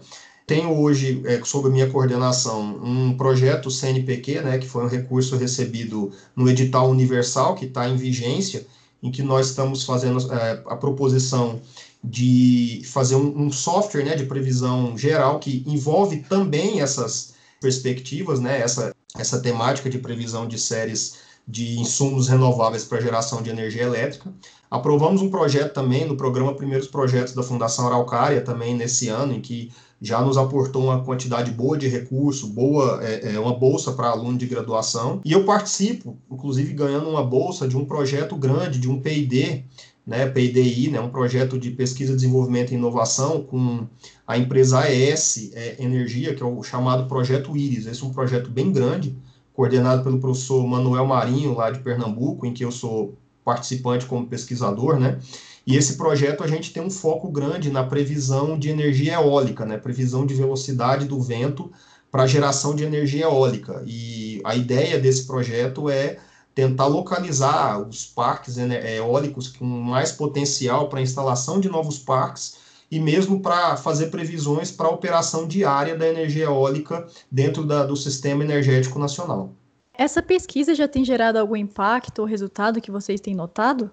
Tenho 0.46 0.78
hoje, 0.78 1.22
é, 1.26 1.40
sob 1.44 1.68
a 1.68 1.70
minha 1.70 1.90
coordenação, 1.90 2.60
um 2.82 3.16
projeto 3.16 3.70
CNPq, 3.70 4.40
né, 4.40 4.58
que 4.58 4.66
foi 4.66 4.84
um 4.84 4.88
recurso 4.88 5.36
recebido 5.36 6.12
no 6.34 6.48
edital 6.48 6.88
universal, 6.88 7.54
que 7.54 7.66
está 7.66 7.88
em 7.88 7.96
vigência, 7.96 8.66
em 9.02 9.10
que 9.10 9.22
nós 9.22 9.48
estamos 9.48 9.84
fazendo 9.84 10.18
é, 10.32 10.62
a 10.66 10.76
proposição 10.76 11.60
de 12.04 12.82
fazer 12.84 13.16
um, 13.16 13.46
um, 13.46 13.50
software 13.50 14.04
né, 14.04 14.14
de 14.14 14.26
previsão 14.26 14.96
geral 14.96 15.38
que 15.38 15.64
envolve 15.66 16.18
também 16.28 16.82
essas 16.82 17.32
perspectivas, 17.58 18.38
né, 18.38 18.60
essa, 18.60 18.94
essa 19.16 19.40
temática 19.40 19.88
de 19.88 19.98
previsão 19.98 20.46
de 20.46 20.58
séries 20.58 21.24
de 21.48 21.78
insumos 21.78 22.28
renováveis 22.28 22.84
para 22.84 23.00
geração 23.00 23.42
de 23.42 23.50
energia 23.50 23.82
elétrica. 23.82 24.32
Aprovamos 24.70 25.22
um 25.22 25.30
projeto 25.30 25.72
também 25.72 26.06
no 26.06 26.16
programa 26.16 26.54
Primeiros 26.54 26.88
Projetos 26.88 27.34
da 27.34 27.42
Fundação 27.42 27.86
Araucária, 27.86 28.40
também 28.40 28.74
nesse 28.74 29.08
ano, 29.08 29.32
em 29.32 29.40
que 29.40 29.70
já 30.00 30.20
nos 30.20 30.36
aportou 30.36 30.84
uma 30.84 31.02
quantidade 31.02 31.50
boa 31.50 31.78
de 31.78 31.86
recurso, 31.86 32.48
boa, 32.48 33.00
é, 33.02 33.34
é 33.34 33.40
uma 33.40 33.54
bolsa 33.54 33.92
para 33.92 34.08
aluno 34.08 34.36
de 34.36 34.46
graduação. 34.46 35.20
E 35.24 35.32
eu 35.32 35.44
participo, 35.44 36.18
inclusive 36.30 36.72
ganhando 36.72 37.08
uma 37.08 37.22
bolsa 37.22 37.68
de 37.68 37.76
um 37.76 37.84
projeto 37.84 38.36
grande, 38.36 38.78
de 38.78 38.88
um 38.88 39.00
P&D, 39.00 39.64
né, 40.06 40.26
PIDI, 40.26 40.90
né, 40.90 41.00
um 41.00 41.08
projeto 41.08 41.58
de 41.58 41.70
pesquisa, 41.70 42.14
desenvolvimento 42.14 42.72
e 42.72 42.74
inovação 42.74 43.42
com 43.42 43.86
a 44.26 44.36
empresa 44.36 44.80
AES 44.80 45.50
é, 45.54 45.82
Energia, 45.82 46.34
que 46.34 46.42
é 46.42 46.46
o 46.46 46.62
chamado 46.62 47.08
Projeto 47.08 47.56
Iris. 47.56 47.86
Esse 47.86 48.02
é 48.02 48.06
um 48.06 48.12
projeto 48.12 48.50
bem 48.50 48.70
grande, 48.70 49.16
coordenado 49.54 50.02
pelo 50.02 50.20
professor 50.20 50.66
Manuel 50.66 51.06
Marinho, 51.06 51.54
lá 51.54 51.70
de 51.70 51.78
Pernambuco, 51.78 52.44
em 52.44 52.52
que 52.52 52.64
eu 52.64 52.70
sou 52.70 53.16
participante 53.44 54.06
como 54.06 54.26
pesquisador, 54.26 54.98
né? 54.98 55.18
E 55.66 55.76
esse 55.76 55.96
projeto 55.96 56.44
a 56.44 56.46
gente 56.46 56.72
tem 56.72 56.82
um 56.82 56.90
foco 56.90 57.30
grande 57.30 57.70
na 57.70 57.84
previsão 57.84 58.58
de 58.58 58.68
energia 58.68 59.14
eólica, 59.14 59.64
né? 59.64 59.78
Previsão 59.78 60.26
de 60.26 60.34
velocidade 60.34 61.06
do 61.06 61.20
vento 61.20 61.70
para 62.10 62.26
geração 62.26 62.74
de 62.74 62.84
energia 62.84 63.24
eólica. 63.24 63.82
E 63.86 64.40
a 64.44 64.54
ideia 64.54 64.98
desse 64.98 65.26
projeto 65.26 65.88
é 65.88 66.18
tentar 66.54 66.86
localizar 66.86 67.80
os 67.80 68.06
parques 68.06 68.56
eólicos 68.56 69.48
com 69.48 69.64
mais 69.64 70.12
potencial 70.12 70.88
para 70.88 71.00
instalação 71.00 71.58
de 71.58 71.68
novos 71.68 71.98
parques 71.98 72.56
e 72.90 73.00
mesmo 73.00 73.40
para 73.40 73.76
fazer 73.76 74.06
previsões 74.06 74.70
para 74.70 74.86
a 74.86 74.90
operação 74.90 75.48
diária 75.48 75.96
da 75.96 76.08
energia 76.08 76.44
eólica 76.44 77.06
dentro 77.30 77.64
da, 77.64 77.84
do 77.84 77.96
sistema 77.96 78.44
energético 78.44 78.98
nacional. 78.98 79.50
Essa 79.96 80.22
pesquisa 80.22 80.74
já 80.74 80.86
tem 80.86 81.04
gerado 81.04 81.38
algum 81.38 81.56
impacto 81.56 82.20
ou 82.20 82.24
resultado 82.24 82.80
que 82.80 82.90
vocês 82.90 83.20
têm 83.20 83.34
notado? 83.34 83.90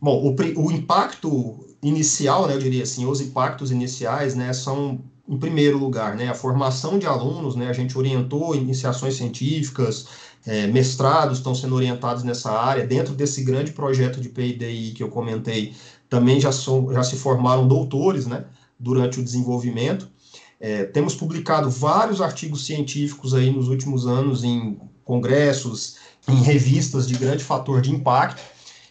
Bom, 0.00 0.20
o, 0.24 0.64
o 0.66 0.72
impacto 0.72 1.64
inicial, 1.82 2.46
né, 2.48 2.54
eu 2.54 2.58
diria 2.58 2.82
assim, 2.82 3.06
os 3.06 3.20
impactos 3.20 3.70
iniciais, 3.70 4.34
né, 4.34 4.52
são 4.52 5.00
em 5.28 5.38
primeiro 5.38 5.78
lugar, 5.78 6.16
né, 6.16 6.28
a 6.28 6.34
formação 6.34 6.98
de 6.98 7.06
alunos, 7.06 7.54
né, 7.54 7.68
a 7.68 7.72
gente 7.72 7.96
orientou 7.96 8.54
iniciações 8.54 9.14
científicas, 9.14 10.06
é, 10.44 10.66
mestrados 10.66 11.38
estão 11.38 11.54
sendo 11.54 11.74
orientados 11.74 12.24
nessa 12.24 12.50
área. 12.50 12.86
Dentro 12.86 13.14
desse 13.14 13.42
grande 13.44 13.72
projeto 13.72 14.20
de 14.20 14.28
PIDI 14.28 14.92
que 14.92 15.02
eu 15.02 15.08
comentei, 15.08 15.74
também 16.08 16.40
já, 16.40 16.50
são, 16.50 16.92
já 16.92 17.02
se 17.02 17.16
formaram 17.16 17.66
doutores 17.66 18.26
né, 18.26 18.44
durante 18.78 19.20
o 19.20 19.24
desenvolvimento. 19.24 20.10
É, 20.58 20.84
temos 20.84 21.14
publicado 21.14 21.70
vários 21.70 22.20
artigos 22.20 22.66
científicos 22.66 23.34
aí 23.34 23.50
nos 23.50 23.68
últimos 23.68 24.06
anos 24.06 24.44
em 24.44 24.78
congressos, 25.04 25.96
em 26.28 26.42
revistas 26.42 27.06
de 27.06 27.14
grande 27.14 27.42
fator 27.42 27.80
de 27.80 27.90
impacto. 27.90 28.42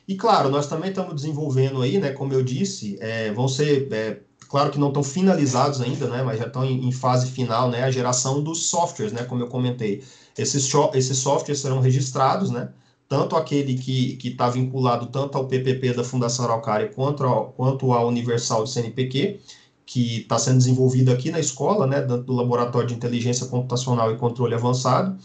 E 0.07 0.15
claro, 0.15 0.49
nós 0.49 0.67
também 0.67 0.89
estamos 0.89 1.15
desenvolvendo 1.15 1.81
aí, 1.81 1.97
né, 1.97 2.11
como 2.11 2.33
eu 2.33 2.43
disse, 2.43 2.97
é, 2.99 3.31
vão 3.31 3.47
ser, 3.47 3.87
é, 3.91 4.19
claro 4.51 4.69
que 4.69 4.77
não 4.77 4.89
estão 4.89 5.01
finalizados 5.01 5.79
ainda, 5.79 6.09
né, 6.09 6.21
mas 6.21 6.37
já 6.37 6.45
estão 6.45 6.65
em, 6.65 6.85
em, 6.85 6.91
fase 6.91 7.31
final, 7.31 7.69
né, 7.69 7.83
a 7.83 7.89
geração 7.89 8.43
dos 8.43 8.65
softwares, 8.65 9.13
né, 9.13 9.23
como 9.23 9.41
eu 9.41 9.47
comentei. 9.47 10.03
Esses, 10.37 10.69
esses 10.93 11.17
softwares 11.19 11.61
serão 11.61 11.79
registrados, 11.79 12.51
né, 12.51 12.69
tanto 13.07 13.37
aquele 13.37 13.75
que 13.75 14.19
está 14.21 14.49
vinculado 14.49 15.05
tanto 15.05 15.37
ao 15.37 15.47
PPP 15.47 15.93
da 15.93 16.03
Fundação 16.03 16.43
Araucária 16.43 16.89
quanto 16.89 17.23
ao, 17.23 17.53
quanto 17.53 17.93
ao 17.93 18.09
Universal 18.09 18.63
do 18.63 18.69
CNPq, 18.69 19.39
que 19.85 20.19
está 20.19 20.37
sendo 20.37 20.57
desenvolvido 20.57 21.11
aqui 21.11 21.31
na 21.31 21.39
escola, 21.39 21.87
né, 21.87 22.01
do 22.01 22.33
Laboratório 22.33 22.89
de 22.89 22.93
Inteligência 22.93 23.45
Computacional 23.45 24.11
e 24.11 24.17
Controle 24.17 24.53
Avançado. 24.53 25.17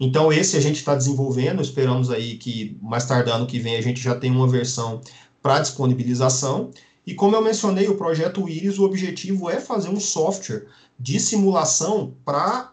Então, 0.00 0.32
esse 0.32 0.56
a 0.56 0.60
gente 0.60 0.76
está 0.76 0.96
desenvolvendo, 0.96 1.62
esperamos 1.62 2.10
aí 2.10 2.36
que 2.36 2.76
mais 2.82 3.04
tardando 3.04 3.46
que 3.46 3.60
vem 3.60 3.76
a 3.76 3.80
gente 3.80 4.00
já 4.00 4.16
tenha 4.16 4.34
uma 4.34 4.48
versão 4.48 5.00
para 5.40 5.60
disponibilização. 5.60 6.72
E 7.06 7.14
como 7.14 7.34
eu 7.34 7.42
mencionei, 7.42 7.88
o 7.88 7.96
projeto 7.96 8.48
Iris, 8.48 8.78
o 8.78 8.84
objetivo 8.84 9.50
é 9.50 9.60
fazer 9.60 9.88
um 9.88 9.98
software 9.98 10.66
de 10.98 11.18
simulação 11.18 12.14
para 12.24 12.72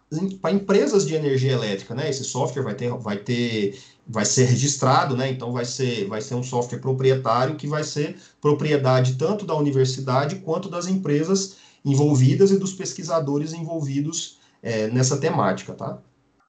empresas 0.51 1.07
de 1.07 1.15
energia 1.15 1.51
elétrica, 1.51 1.95
né? 1.95 2.09
Esse 2.09 2.23
software 2.23 2.61
vai 2.61 2.75
ter, 2.75 2.91
vai 2.91 3.17
ter, 3.17 3.79
vai 4.07 4.25
ser 4.25 4.45
registrado, 4.45 5.17
né? 5.17 5.31
Então 5.31 5.51
vai 5.51 5.65
ser, 5.65 6.07
vai 6.07 6.21
ser 6.21 6.35
um 6.35 6.43
software 6.43 6.79
proprietário 6.79 7.55
que 7.55 7.65
vai 7.67 7.83
ser 7.83 8.17
propriedade 8.39 9.15
tanto 9.15 9.45
da 9.45 9.55
universidade 9.55 10.35
quanto 10.37 10.69
das 10.69 10.85
empresas 10.85 11.57
envolvidas 11.83 12.51
e 12.51 12.59
dos 12.59 12.73
pesquisadores 12.73 13.53
envolvidos 13.53 14.39
é, 14.61 14.87
nessa 14.89 15.17
temática, 15.17 15.73
tá? 15.73 15.99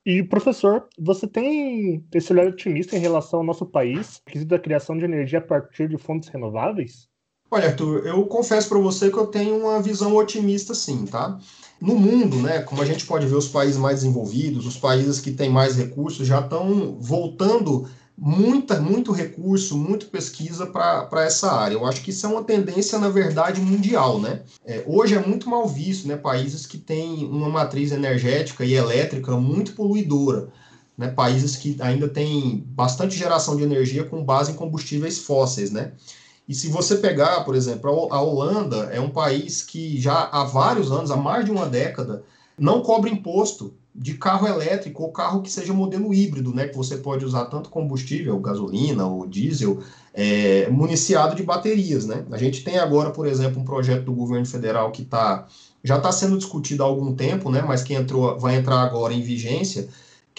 E, 0.05 0.23
professor, 0.23 0.89
você 0.99 1.27
tem 1.27 2.05
esse 2.13 2.33
olhar 2.33 2.47
otimista 2.47 2.97
em 2.97 3.01
relação 3.01 3.41
ao 3.41 3.47
nosso 3.47 3.67
país, 3.67 4.21
quesito 4.27 4.49
da 4.49 4.59
criação 4.59 4.97
de 4.97 5.05
energia 5.05 5.39
a 5.39 5.43
partir 5.43 5.89
de 5.89 5.99
fontes 5.99 6.29
renováveis? 6.31 7.10
Olha, 7.51 7.67
Arthur, 7.67 8.07
eu 8.07 8.25
confesso 8.27 8.69
para 8.69 8.79
você 8.79 9.11
que 9.11 9.17
eu 9.17 9.27
tenho 9.27 9.59
uma 9.59 9.83
visão 9.83 10.15
otimista, 10.15 10.73
sim, 10.73 11.05
tá? 11.05 11.37
No 11.81 11.97
mundo, 11.97 12.37
né, 12.37 12.61
como 12.61 12.81
a 12.81 12.85
gente 12.85 13.05
pode 13.05 13.27
ver, 13.27 13.35
os 13.35 13.49
países 13.49 13.77
mais 13.77 13.97
desenvolvidos, 13.97 14.67
os 14.67 14.77
países 14.77 15.19
que 15.19 15.33
têm 15.33 15.51
mais 15.51 15.75
recursos, 15.75 16.27
já 16.27 16.41
estão 16.41 16.97
voltando 17.01 17.89
muita, 18.17 18.79
muito 18.79 19.11
recurso, 19.11 19.77
muito 19.77 20.07
pesquisa 20.07 20.67
para 20.67 21.25
essa 21.25 21.51
área. 21.51 21.75
Eu 21.75 21.87
acho 21.87 22.03
que 22.03 22.11
isso 22.11 22.25
é 22.25 22.29
uma 22.29 22.45
tendência, 22.45 22.99
na 22.99 23.09
verdade, 23.09 23.61
mundial, 23.61 24.21
né? 24.21 24.43
É, 24.65 24.85
hoje 24.87 25.15
é 25.15 25.27
muito 25.27 25.49
mal 25.49 25.67
visto, 25.67 26.07
né? 26.07 26.17
Países 26.17 26.67
que 26.67 26.79
têm 26.79 27.25
uma 27.25 27.49
matriz 27.49 27.91
energética 27.91 28.65
e 28.65 28.75
elétrica 28.75 29.37
muito 29.37 29.73
poluidora. 29.73 30.53
Né, 30.99 31.09
países 31.09 31.57
que 31.57 31.79
ainda 31.81 32.07
têm 32.07 32.63
bastante 32.67 33.17
geração 33.17 33.57
de 33.57 33.63
energia 33.63 34.05
com 34.05 34.23
base 34.23 34.53
em 34.53 34.55
combustíveis 34.55 35.19
fósseis, 35.21 35.71
né? 35.71 35.93
E 36.51 36.55
se 36.55 36.67
você 36.67 36.97
pegar, 36.97 37.45
por 37.45 37.55
exemplo, 37.55 38.09
a 38.11 38.21
Holanda 38.21 38.91
é 38.93 39.01
um 39.01 39.09
país 39.09 39.63
que 39.63 40.01
já 40.01 40.29
há 40.33 40.43
vários 40.43 40.91
anos, 40.91 41.13
há 41.13 41.17
mais 41.17 41.45
de 41.45 41.53
uma 41.53 41.65
década, 41.67 42.25
não 42.59 42.81
cobra 42.83 43.09
imposto 43.09 43.73
de 43.95 44.15
carro 44.15 44.49
elétrico 44.49 45.05
ou 45.05 45.13
carro 45.13 45.43
que 45.43 45.51
seja 45.51 45.73
modelo 45.73 46.13
híbrido, 46.13 46.53
né, 46.53 46.67
que 46.67 46.77
você 46.77 46.97
pode 46.97 47.25
usar 47.25 47.45
tanto 47.45 47.71
combustível, 47.71 48.37
gasolina 48.41 49.07
ou 49.07 49.29
diesel, 49.29 49.79
é, 50.13 50.69
municiado 50.71 51.37
de 51.37 51.45
baterias, 51.45 52.05
né? 52.05 52.25
A 52.33 52.37
gente 52.37 52.65
tem 52.65 52.79
agora, 52.79 53.11
por 53.11 53.29
exemplo, 53.29 53.63
um 53.63 53.65
projeto 53.65 54.07
do 54.07 54.13
governo 54.13 54.45
federal 54.45 54.91
que 54.91 55.05
tá, 55.05 55.47
já 55.85 55.99
está 55.99 56.11
sendo 56.11 56.37
discutido 56.37 56.83
há 56.83 56.87
algum 56.87 57.15
tempo, 57.15 57.49
né, 57.49 57.63
mas 57.63 57.85
que 57.85 57.95
entrou, 57.95 58.37
vai 58.41 58.57
entrar 58.57 58.81
agora 58.81 59.15
em 59.15 59.23
vigência, 59.23 59.89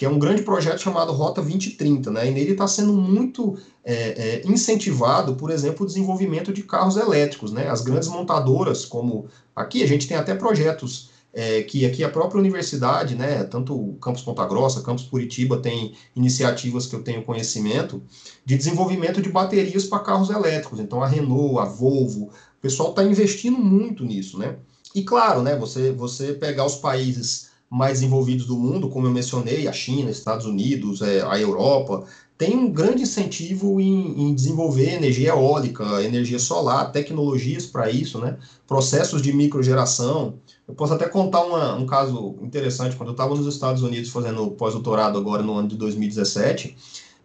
que 0.02 0.06
é 0.06 0.08
um 0.08 0.18
grande 0.18 0.42
projeto 0.42 0.80
chamado 0.80 1.12
Rota 1.12 1.40
2030, 1.40 2.10
né? 2.10 2.26
E 2.26 2.32
nele 2.32 2.50
está 2.50 2.66
sendo 2.66 2.92
muito 2.92 3.56
é, 3.84 3.94
é, 3.94 4.42
incentivado, 4.44 5.36
por 5.36 5.48
exemplo, 5.48 5.84
o 5.84 5.86
desenvolvimento 5.86 6.52
de 6.52 6.64
carros 6.64 6.96
elétricos, 6.96 7.52
né? 7.52 7.68
As 7.68 7.82
grandes 7.82 8.08
montadoras, 8.08 8.84
como 8.84 9.28
aqui 9.54 9.80
a 9.80 9.86
gente 9.86 10.08
tem 10.08 10.16
até 10.16 10.34
projetos 10.34 11.10
é, 11.32 11.62
que 11.62 11.86
aqui 11.86 12.02
a 12.02 12.08
própria 12.08 12.40
universidade, 12.40 13.14
né, 13.14 13.44
tanto 13.44 13.76
o 13.76 13.94
Campus 13.98 14.22
Ponta 14.22 14.44
Grossa, 14.44 14.82
Campus 14.82 15.04
Curitiba, 15.04 15.58
tem 15.58 15.94
iniciativas 16.16 16.84
que 16.84 16.96
eu 16.96 17.04
tenho 17.04 17.22
conhecimento 17.22 18.02
de 18.44 18.56
desenvolvimento 18.56 19.22
de 19.22 19.28
baterias 19.28 19.84
para 19.84 20.00
carros 20.00 20.30
elétricos. 20.30 20.80
Então 20.80 21.00
a 21.00 21.06
Renault, 21.06 21.60
a 21.60 21.64
Volvo, 21.64 22.24
o 22.24 22.60
pessoal 22.60 22.90
está 22.90 23.04
investindo 23.04 23.56
muito 23.56 24.04
nisso, 24.04 24.36
né? 24.36 24.56
E 24.96 25.04
claro, 25.04 25.42
né, 25.42 25.56
você, 25.56 25.92
você 25.92 26.32
pegar 26.32 26.66
os 26.66 26.74
países 26.74 27.51
mais 27.72 28.00
desenvolvidos 28.00 28.44
do 28.44 28.58
mundo, 28.58 28.90
como 28.90 29.06
eu 29.06 29.10
mencionei, 29.10 29.66
a 29.66 29.72
China, 29.72 30.10
Estados 30.10 30.44
Unidos, 30.44 31.00
é, 31.00 31.22
a 31.22 31.40
Europa, 31.40 32.04
tem 32.36 32.54
um 32.54 32.70
grande 32.70 33.04
incentivo 33.04 33.80
em, 33.80 34.28
em, 34.28 34.34
desenvolver 34.34 34.92
energia 34.92 35.30
eólica, 35.30 36.02
energia 36.02 36.38
solar, 36.38 36.92
tecnologias 36.92 37.64
para 37.64 37.88
isso, 37.88 38.18
né? 38.18 38.36
processos 38.66 39.22
de 39.22 39.32
microgeração. 39.32 40.34
Eu 40.68 40.74
posso 40.74 40.92
até 40.92 41.08
contar 41.08 41.40
uma, 41.46 41.74
um 41.74 41.86
caso 41.86 42.34
interessante. 42.42 42.94
Quando 42.94 43.08
eu 43.08 43.12
estava 43.12 43.34
nos 43.34 43.46
Estados 43.46 43.82
Unidos 43.82 44.10
fazendo 44.10 44.50
pós-doutorado 44.50 45.16
agora 45.16 45.42
no 45.42 45.54
ano 45.56 45.68
de 45.68 45.76
2017, 45.76 46.76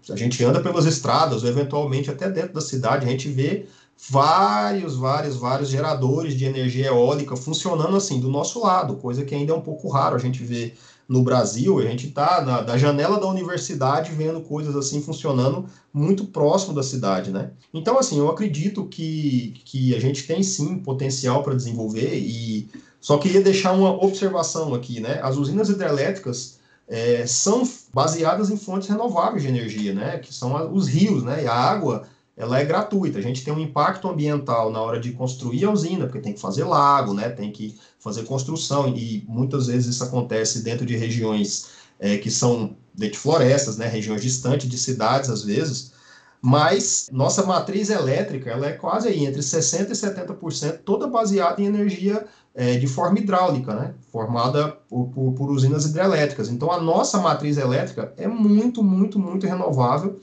a 0.10 0.16
gente 0.16 0.42
anda 0.46 0.62
pelas 0.62 0.86
estradas, 0.86 1.44
ou 1.44 1.50
eventualmente 1.50 2.10
até 2.10 2.30
dentro 2.30 2.54
da 2.54 2.62
cidade, 2.62 3.06
a 3.06 3.10
gente 3.10 3.28
vê 3.28 3.66
vários, 4.10 4.96
vários, 4.96 5.36
vários 5.36 5.70
geradores 5.70 6.36
de 6.36 6.46
energia 6.46 6.88
eólica 6.88 7.36
funcionando 7.36 7.96
assim 7.96 8.20
do 8.20 8.30
nosso 8.30 8.62
lado, 8.62 8.98
coisa 8.98 9.26
que 9.26 9.34
ainda 9.34 9.54
é 9.54 9.56
um 9.56 9.62
pouco 9.62 9.90
raro 9.90 10.16
a 10.16 10.20
gente 10.20 10.44
ver 10.44 10.78
no 11.08 11.24
Brasil, 11.24 11.80
a 11.80 11.84
gente 11.84 12.08
está 12.08 12.42
na 12.42 12.62
da 12.62 12.78
janela 12.78 13.20
da 13.20 13.28
universidade 13.28 14.12
vendo 14.12 14.42
coisas 14.42 14.76
assim 14.76 15.02
funcionando 15.02 15.66
muito 15.94 16.26
próximo 16.26 16.74
da 16.74 16.84
cidade, 16.84 17.32
né? 17.32 17.52
Então, 17.74 17.98
assim, 17.98 18.20
eu 18.20 18.30
acredito 18.30 18.86
que, 18.86 19.54
que 19.64 19.96
a 19.96 20.00
gente 20.00 20.28
tem 20.28 20.44
sim 20.44 20.80
potencial 20.80 21.44
para 21.44 21.56
desenvolver 21.56 22.14
e 22.14 22.70
só 23.00 23.18
queria 23.18 23.42
deixar 23.42 23.72
uma 23.72 23.92
observação 24.04 24.74
aqui, 24.74 25.00
né? 25.00 25.20
As 25.24 25.38
usinas 25.38 25.70
hidrelétricas 25.70 26.60
é, 26.88 27.26
são 27.26 27.68
baseadas 27.94 28.50
em 28.50 28.58
fontes 28.58 28.90
renováveis 28.90 29.44
de 29.44 29.50
energia, 29.50 29.94
né? 29.94 30.18
Que 30.18 30.34
são 30.34 30.74
os 30.74 30.88
rios, 30.88 31.24
né? 31.24 31.44
E 31.44 31.48
a 31.48 31.54
água 31.54 32.06
ela 32.38 32.60
é 32.60 32.64
gratuita. 32.64 33.18
A 33.18 33.22
gente 33.22 33.44
tem 33.44 33.52
um 33.52 33.60
impacto 33.60 34.08
ambiental 34.08 34.72
na 34.72 34.80
hora 34.80 35.00
de 35.00 35.12
construir 35.12 35.66
a 35.66 35.72
usina, 35.72 36.06
porque 36.06 36.20
tem 36.22 36.34
que 36.34 36.40
fazer 36.40 36.64
lago, 36.64 37.14
né? 37.14 37.30
Tem 37.30 37.52
que 37.52 37.76
fazer 38.00 38.24
construção 38.26 38.96
e 38.96 39.26
muitas 39.28 39.66
vezes 39.66 39.96
isso 39.96 40.04
acontece 40.04 40.62
dentro 40.62 40.86
de 40.86 40.96
regiões 40.96 41.70
é, 42.00 42.18
que 42.18 42.30
são 42.30 42.76
de 42.94 43.10
florestas, 43.18 43.78
né? 43.78 43.88
Regiões 43.88 44.22
distantes 44.22 44.70
de 44.70 44.78
cidades 44.78 45.32
às 45.32 45.44
vezes. 45.44 45.94
Mas 46.40 47.10
nossa 47.12 47.44
matriz 47.44 47.90
elétrica 47.90 48.52
ela 48.52 48.68
é 48.68 48.74
quase 48.74 49.08
aí 49.08 49.26
entre 49.26 49.42
60 49.42 49.92
e 49.92 49.96
70% 49.96 50.80
toda 50.86 51.08
baseada 51.08 51.60
em 51.60 51.66
energia 51.66 52.24
é, 52.54 52.78
de 52.78 52.86
forma 52.86 53.18
hidráulica, 53.18 53.74
né? 53.74 53.96
Formada 54.12 54.78
por, 54.88 55.08
por, 55.08 55.34
por 55.34 55.50
usinas 55.50 55.86
hidrelétricas. 55.86 56.50
Então 56.50 56.72
a 56.72 56.80
nossa 56.80 57.18
matriz 57.18 57.58
elétrica 57.58 58.14
é 58.16 58.28
muito, 58.28 58.84
muito, 58.84 59.18
muito 59.18 59.48
renovável 59.48 60.20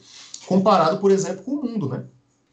comparado, 0.46 0.98
por 0.98 1.10
exemplo, 1.10 1.42
com 1.42 1.52
o 1.52 1.62
mundo, 1.62 1.88
né? 1.88 2.04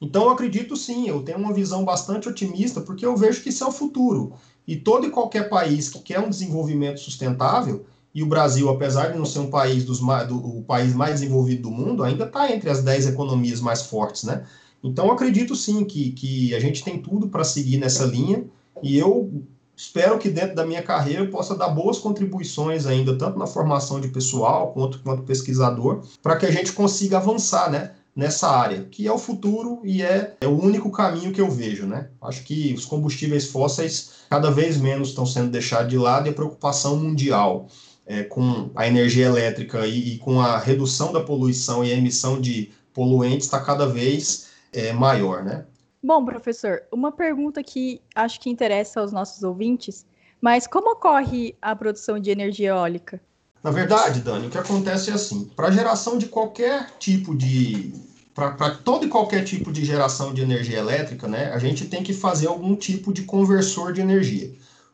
Então, 0.02 0.24
eu 0.24 0.30
acredito 0.32 0.76
sim, 0.76 1.08
eu 1.08 1.22
tenho 1.22 1.38
uma 1.38 1.54
visão 1.54 1.86
bastante 1.86 2.28
otimista, 2.28 2.82
porque 2.82 3.06
eu 3.06 3.16
vejo 3.16 3.44
que 3.44 3.50
isso 3.50 3.64
é 3.64 3.68
o 3.68 3.72
futuro. 3.72 4.34
E 4.68 4.76
todo 4.76 5.06
e 5.06 5.12
qualquer 5.12 5.48
país 5.48 5.90
que 5.90 6.00
quer 6.00 6.20
um 6.20 6.30
desenvolvimento 6.30 7.00
sustentável, 7.00 7.86
e 8.14 8.24
o 8.24 8.26
Brasil, 8.26 8.68
apesar 8.70 9.12
de 9.12 9.18
não 9.18 9.26
ser 9.26 9.40
um 9.40 9.50
país 9.50 9.86
dos 9.86 10.00
do, 10.00 10.38
o 10.38 10.64
país 10.64 10.94
mais 10.94 11.20
desenvolvido 11.20 11.64
do 11.64 11.72
mundo, 11.72 12.04
ainda 12.04 12.26
está 12.26 12.52
entre 12.52 12.70
as 12.70 12.84
10 12.84 13.08
economias 13.08 13.62
mais 13.62 13.84
fortes, 13.84 14.24
né? 14.24 14.44
Então, 14.84 15.12
acredito 15.12 15.56
sim 15.56 15.86
que, 15.86 16.12
que 16.12 16.56
a 16.56 16.60
gente 16.60 16.84
tem 16.84 17.00
tudo 17.00 17.30
para 17.30 17.44
seguir 17.44 17.78
nessa 17.78 18.04
linha, 18.04 18.44
e 18.82 18.98
eu 18.98 19.44
espero 19.82 20.20
que 20.20 20.30
dentro 20.30 20.56
da 20.56 20.64
minha 20.64 20.84
carreira 20.84 21.24
eu 21.24 21.32
possa 21.32 21.56
dar 21.56 21.70
boas 21.70 21.98
contribuições 21.98 22.86
ainda, 22.86 23.18
tanto 23.18 23.40
na 23.40 23.48
formação 23.48 24.00
de 24.00 24.10
pessoal 24.10 24.72
quanto 24.74 25.00
quanto 25.00 25.24
pesquisador, 25.24 26.04
para 26.22 26.38
que 26.38 26.46
a 26.46 26.52
gente 26.52 26.72
consiga 26.72 27.18
avançar, 27.18 27.72
né? 27.72 27.92
nessa 28.16 28.50
área, 28.50 28.84
que 28.92 29.08
é 29.08 29.12
o 29.12 29.18
futuro 29.18 29.80
e 29.86 30.04
é, 30.04 30.36
é, 30.42 30.48
o 30.48 30.62
único 30.62 30.92
caminho 30.92 31.32
que 31.32 31.40
eu 31.40 31.50
vejo, 31.50 31.86
né? 31.86 32.10
Acho 32.22 32.44
que 32.44 32.74
os 32.74 32.84
combustíveis 32.84 33.46
fósseis 33.46 34.26
cada 34.30 34.52
vez 34.52 34.76
menos 34.76 35.10
estão 35.10 35.26
sendo 35.26 35.50
deixados 35.50 35.90
de 35.90 35.98
lado 35.98 36.28
e 36.28 36.30
a 36.30 36.34
preocupação 36.34 36.98
mundial 36.98 37.68
é, 38.06 38.24
com 38.24 38.70
a 38.76 38.86
energia 38.86 39.28
elétrica 39.28 39.88
e, 39.88 40.16
e, 40.16 40.18
com 40.18 40.42
a 40.42 40.58
redução 40.58 41.14
da 41.14 41.22
poluição 41.22 41.86
e 41.86 41.92
a 41.94 41.96
emissão 41.96 42.40
de 42.40 42.72
poluentes 42.94 43.46
está 43.46 43.62
cada 43.62 43.88
vez 43.88 44.48
é, 44.74 44.92
maior, 44.92 45.42
né? 45.42 45.64
Bom, 46.04 46.26
professor, 46.26 46.82
uma 46.92 47.12
pergunta 47.12 47.62
que 47.62 48.02
acho 48.16 48.40
que 48.40 48.50
interessa 48.50 49.00
aos 49.00 49.12
nossos 49.12 49.44
ouvintes, 49.44 50.06
mas 50.42 50.66
como 50.66 50.94
ocorre 50.94 51.56
a 51.62 51.76
produção 51.76 52.20
de 52.20 52.32
energia 52.32 52.70
eólica? 52.70 53.22
Na 53.64 53.70
verdade, 53.70 54.22
Dani, 54.22 54.48
o 54.48 54.50
que 54.50 54.58
acontece 54.58 55.12
é 55.12 55.14
assim: 55.14 55.46
para 55.56 55.70
geração 55.70 56.18
de 56.18 56.26
qualquer 56.26 56.90
tipo 56.98 57.36
de. 57.36 57.94
Para 58.34 58.72
todo 58.72 59.06
e 59.06 59.10
qualquer 59.10 59.44
tipo 59.44 59.72
de 59.72 59.86
geração 59.86 60.34
de 60.34 60.42
energia 60.42 60.80
elétrica, 60.80 61.28
né, 61.28 61.52
a 61.54 61.60
gente 61.60 61.86
tem 61.86 62.02
que 62.02 62.14
fazer 62.14 62.48
algum 62.48 62.76
tipo 62.76 63.14
de 63.14 63.24
conversor 63.24 63.92
de 63.94 64.02
energia. 64.02 64.52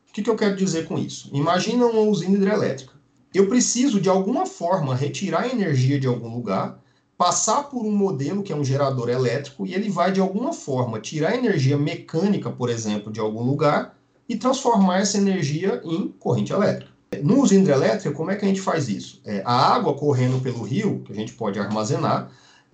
O 0.09 0.11
que, 0.11 0.23
que 0.23 0.29
eu 0.29 0.35
quero 0.35 0.55
dizer 0.55 0.85
com 0.85 0.97
isso? 0.97 1.29
Imagina 1.31 1.85
uma 1.85 2.01
usina 2.01 2.35
hidrelétrica. 2.35 2.93
Eu 3.33 3.47
preciso, 3.47 4.01
de 4.01 4.09
alguma 4.09 4.47
forma, 4.47 4.95
retirar 4.95 5.47
energia 5.47 5.99
de 5.99 6.07
algum 6.07 6.33
lugar, 6.33 6.79
passar 7.17 7.63
por 7.63 7.83
um 7.83 7.91
modelo 7.91 8.43
que 8.43 8.53
é 8.53 8.55
um 8.55 8.63
gerador 8.63 9.09
elétrico, 9.09 9.65
e 9.65 9.73
ele 9.73 9.89
vai, 9.89 10.11
de 10.11 10.19
alguma 10.19 10.53
forma, 10.53 10.99
tirar 10.99 11.35
energia 11.35 11.77
mecânica, 11.77 12.51
por 12.51 12.69
exemplo, 12.69 13.11
de 13.11 13.19
algum 13.19 13.41
lugar 13.41 13.97
e 14.29 14.35
transformar 14.35 14.99
essa 14.99 15.17
energia 15.17 15.81
em 15.83 16.09
corrente 16.19 16.53
elétrica. 16.53 16.91
No 17.23 17.41
uso 17.41 17.55
hidrelétrica, 17.55 18.11
como 18.11 18.29
é 18.29 18.35
que 18.35 18.45
a 18.45 18.47
gente 18.47 18.61
faz 18.61 18.87
isso? 18.87 19.21
É, 19.25 19.41
a 19.45 19.53
água 19.53 19.93
correndo 19.95 20.41
pelo 20.41 20.61
rio, 20.61 21.01
que 21.05 21.11
a 21.11 21.15
gente 21.15 21.33
pode 21.33 21.57
armazenar, 21.57 22.29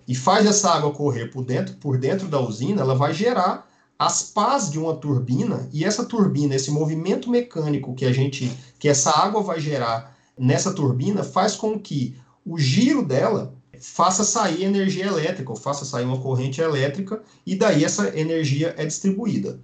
e 0.07 0.13
faz 0.13 0.45
essa 0.45 0.71
água 0.71 0.91
correr 0.91 1.27
por 1.27 1.45
dentro, 1.45 1.75
por 1.75 1.97
dentro 1.97 2.27
da 2.27 2.41
usina, 2.41 2.81
ela 2.81 2.95
vai 2.95 3.13
gerar 3.13 3.69
as 3.97 4.23
pás 4.23 4.69
de 4.69 4.77
uma 4.77 4.95
turbina, 4.95 5.69
e 5.71 5.85
essa 5.85 6.03
turbina, 6.03 6.55
esse 6.55 6.71
movimento 6.71 7.29
mecânico 7.29 7.93
que 7.93 8.03
a 8.03 8.11
gente, 8.11 8.51
que 8.77 8.89
essa 8.89 9.11
água 9.11 9.41
vai 9.41 9.59
gerar 9.61 10.17
nessa 10.37 10.73
turbina, 10.73 11.23
faz 11.23 11.55
com 11.55 11.79
que 11.79 12.17
o 12.45 12.57
giro 12.57 13.05
dela 13.05 13.52
faça 13.79 14.23
sair 14.23 14.63
energia 14.63 15.05
elétrica, 15.05 15.51
ou 15.51 15.55
faça 15.55 15.85
sair 15.85 16.05
uma 16.05 16.19
corrente 16.19 16.61
elétrica, 16.61 17.21
e 17.45 17.55
daí 17.55 17.83
essa 17.83 18.17
energia 18.17 18.73
é 18.77 18.85
distribuída. 18.85 19.59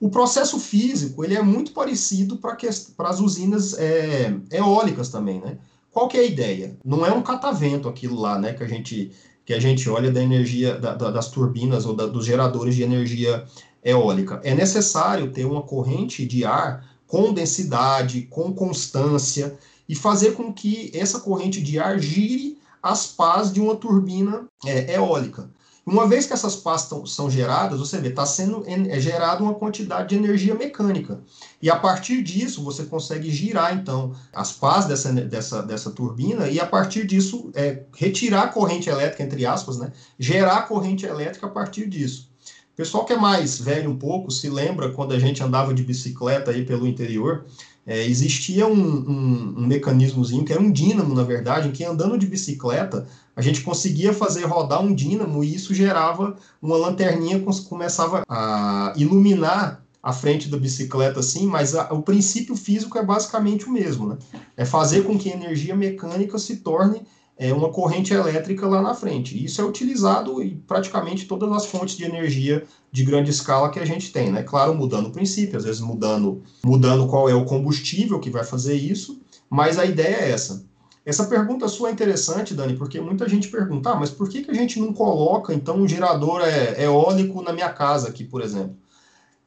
O 0.00 0.10
processo 0.10 0.58
físico 0.58 1.24
ele 1.24 1.36
é 1.36 1.42
muito 1.42 1.72
parecido 1.72 2.36
para 2.36 3.08
as 3.08 3.20
usinas 3.20 3.74
é, 3.78 4.34
eólicas 4.50 5.08
também, 5.08 5.40
né? 5.40 5.58
Qual 5.92 6.08
que 6.08 6.16
é 6.16 6.20
a 6.20 6.24
ideia? 6.24 6.76
Não 6.84 7.06
é 7.06 7.12
um 7.12 7.22
catavento 7.22 7.88
aquilo 7.88 8.18
lá, 8.18 8.38
né? 8.38 8.52
Que 8.52 8.64
a 8.64 8.66
gente, 8.66 9.12
que 9.44 9.52
a 9.54 9.60
gente 9.60 9.88
olha 9.88 10.10
da 10.10 10.20
energia 10.20 10.76
da, 10.76 10.94
da, 10.94 11.10
das 11.10 11.28
turbinas 11.28 11.86
ou 11.86 11.94
da, 11.94 12.06
dos 12.06 12.24
geradores 12.24 12.74
de 12.74 12.82
energia 12.82 13.44
eólica. 13.84 14.40
É 14.42 14.54
necessário 14.54 15.30
ter 15.30 15.44
uma 15.44 15.62
corrente 15.62 16.26
de 16.26 16.44
ar 16.44 16.84
com 17.06 17.32
densidade, 17.32 18.22
com 18.22 18.52
constância 18.52 19.56
e 19.88 19.94
fazer 19.94 20.32
com 20.32 20.52
que 20.52 20.90
essa 20.94 21.20
corrente 21.20 21.60
de 21.60 21.78
ar 21.78 22.00
gire 22.00 22.58
as 22.82 23.06
pás 23.06 23.52
de 23.52 23.60
uma 23.60 23.76
turbina 23.76 24.46
é, 24.66 24.94
eólica. 24.94 25.48
Uma 25.84 26.06
vez 26.06 26.26
que 26.26 26.32
essas 26.32 26.54
pás 26.54 26.88
tão, 26.88 27.04
são 27.04 27.28
geradas, 27.28 27.80
você 27.80 27.98
vê, 27.98 28.08
está 28.08 28.24
sendo 28.24 28.64
é 28.66 29.00
gerada 29.00 29.42
uma 29.42 29.54
quantidade 29.54 30.10
de 30.10 30.14
energia 30.14 30.54
mecânica. 30.54 31.20
E 31.60 31.68
a 31.68 31.76
partir 31.76 32.22
disso, 32.22 32.62
você 32.62 32.84
consegue 32.84 33.30
girar, 33.30 33.74
então, 33.74 34.14
as 34.32 34.52
pás 34.52 34.86
dessa, 34.86 35.12
dessa, 35.12 35.60
dessa 35.60 35.90
turbina 35.90 36.46
e, 36.46 36.60
a 36.60 36.66
partir 36.66 37.04
disso, 37.04 37.50
é, 37.54 37.82
retirar 37.96 38.42
a 38.42 38.48
corrente 38.48 38.88
elétrica, 38.88 39.24
entre 39.24 39.44
aspas, 39.44 39.76
né? 39.76 39.92
gerar 40.18 40.68
corrente 40.68 41.04
elétrica 41.04 41.46
a 41.46 41.50
partir 41.50 41.88
disso. 41.88 42.31
Pessoal 42.76 43.04
que 43.04 43.12
é 43.12 43.18
mais 43.18 43.58
velho 43.58 43.90
um 43.90 43.96
pouco 43.96 44.30
se 44.30 44.48
lembra 44.48 44.90
quando 44.92 45.12
a 45.12 45.18
gente 45.18 45.42
andava 45.42 45.74
de 45.74 45.82
bicicleta 45.82 46.50
aí 46.50 46.64
pelo 46.64 46.86
interior, 46.86 47.44
é, 47.86 48.04
existia 48.04 48.66
um, 48.66 48.72
um, 48.72 49.54
um, 49.58 49.66
mecanismozinho 49.66 50.44
que 50.44 50.52
era 50.52 50.62
um 50.62 50.70
dínamo, 50.70 51.14
na 51.14 51.24
verdade, 51.24 51.68
em 51.68 51.72
que 51.72 51.84
andando 51.84 52.16
de 52.16 52.26
bicicleta 52.26 53.06
a 53.34 53.42
gente 53.42 53.62
conseguia 53.62 54.14
fazer 54.14 54.44
rodar 54.44 54.80
um 54.80 54.94
dínamo 54.94 55.42
e 55.42 55.54
isso 55.54 55.74
gerava 55.74 56.36
uma 56.60 56.76
lanterninha 56.76 57.40
que 57.40 57.64
começava 57.64 58.22
a 58.28 58.92
iluminar 58.96 59.82
a 60.02 60.12
frente 60.12 60.48
da 60.48 60.56
bicicleta 60.56 61.20
assim, 61.20 61.46
mas 61.46 61.74
a, 61.74 61.92
o 61.92 62.02
princípio 62.02 62.56
físico 62.56 62.98
é 62.98 63.04
basicamente 63.04 63.66
o 63.66 63.72
mesmo, 63.72 64.08
né? 64.08 64.18
É 64.56 64.64
fazer 64.64 65.04
com 65.04 65.18
que 65.18 65.30
a 65.30 65.34
energia 65.34 65.76
mecânica 65.76 66.38
se 66.38 66.56
torne 66.56 67.02
é, 67.38 67.52
uma 67.52 67.70
corrente 67.70 68.12
elétrica 68.12 68.66
lá 68.66 68.80
na 68.82 68.94
frente. 68.94 69.42
Isso 69.42 69.60
é 69.60 69.64
utilizado 69.64 70.42
em 70.42 70.56
praticamente 70.66 71.26
todas 71.26 71.50
as 71.52 71.66
fontes 71.66 71.96
de 71.96 72.04
energia 72.04 72.64
de 72.90 73.04
grande 73.04 73.30
escala 73.30 73.70
que 73.70 73.80
a 73.80 73.84
gente 73.84 74.12
tem, 74.12 74.30
né? 74.30 74.42
Claro, 74.42 74.74
mudando 74.74 75.06
o 75.06 75.12
princípio, 75.12 75.56
às 75.56 75.64
vezes 75.64 75.80
mudando, 75.80 76.42
mudando 76.64 77.06
qual 77.06 77.28
é 77.28 77.34
o 77.34 77.44
combustível 77.44 78.20
que 78.20 78.30
vai 78.30 78.44
fazer 78.44 78.74
isso, 78.74 79.20
mas 79.48 79.78
a 79.78 79.84
ideia 79.84 80.16
é 80.16 80.30
essa. 80.30 80.64
Essa 81.04 81.26
pergunta 81.26 81.66
sua 81.66 81.88
é 81.88 81.92
interessante, 81.92 82.54
Dani, 82.54 82.76
porque 82.76 83.00
muita 83.00 83.28
gente 83.28 83.48
pergunta, 83.48 83.90
ah, 83.90 83.96
mas 83.96 84.10
por 84.10 84.28
que, 84.28 84.42
que 84.42 84.50
a 84.50 84.54
gente 84.54 84.78
não 84.78 84.92
coloca, 84.92 85.52
então, 85.52 85.78
um 85.78 85.88
gerador 85.88 86.42
é, 86.42 86.84
eólico 86.84 87.42
na 87.42 87.52
minha 87.52 87.70
casa 87.70 88.08
aqui, 88.08 88.24
por 88.24 88.40
exemplo? 88.40 88.76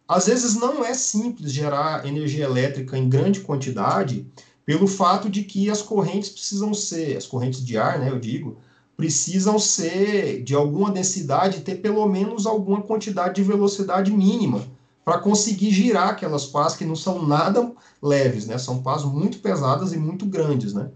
Às 0.08 0.28
vezes 0.28 0.56
não 0.56 0.84
é 0.84 0.94
simples 0.94 1.52
gerar 1.52 2.06
energia 2.06 2.44
elétrica 2.44 2.98
em 2.98 3.08
grande 3.08 3.40
quantidade, 3.40 4.28
pelo 4.66 4.88
fato 4.88 5.30
de 5.30 5.44
que 5.44 5.70
as 5.70 5.82
correntes 5.82 6.30
precisam 6.30 6.74
ser, 6.74 7.16
as 7.16 7.28
correntes 7.28 7.64
de 7.64 7.78
ar, 7.78 8.00
né, 8.00 8.10
eu 8.10 8.20
digo, 8.20 8.58
precisam 8.98 9.60
ser 9.60 10.42
de 10.44 10.56
alguma 10.56 10.90
densidade, 10.90 11.62
ter 11.62 11.76
pelo 11.76 12.08
menos 12.08 12.46
alguma 12.46 12.82
quantidade 12.82 13.36
de 13.36 13.44
velocidade 13.44 14.12
mínima 14.12 14.64
para 15.04 15.20
conseguir 15.20 15.72
girar 15.72 16.10
aquelas 16.10 16.48
pás 16.48 16.76
que 16.76 16.84
não 16.84 16.96
são 16.96 17.26
nada 17.28 17.72
leves, 18.02 18.48
né? 18.48 18.58
São 18.58 18.82
pás 18.82 19.04
muito 19.04 19.38
pesadas 19.38 19.94
e 19.94 19.98
muito 19.98 20.26
grandes, 20.26 20.74
né? 20.74 20.90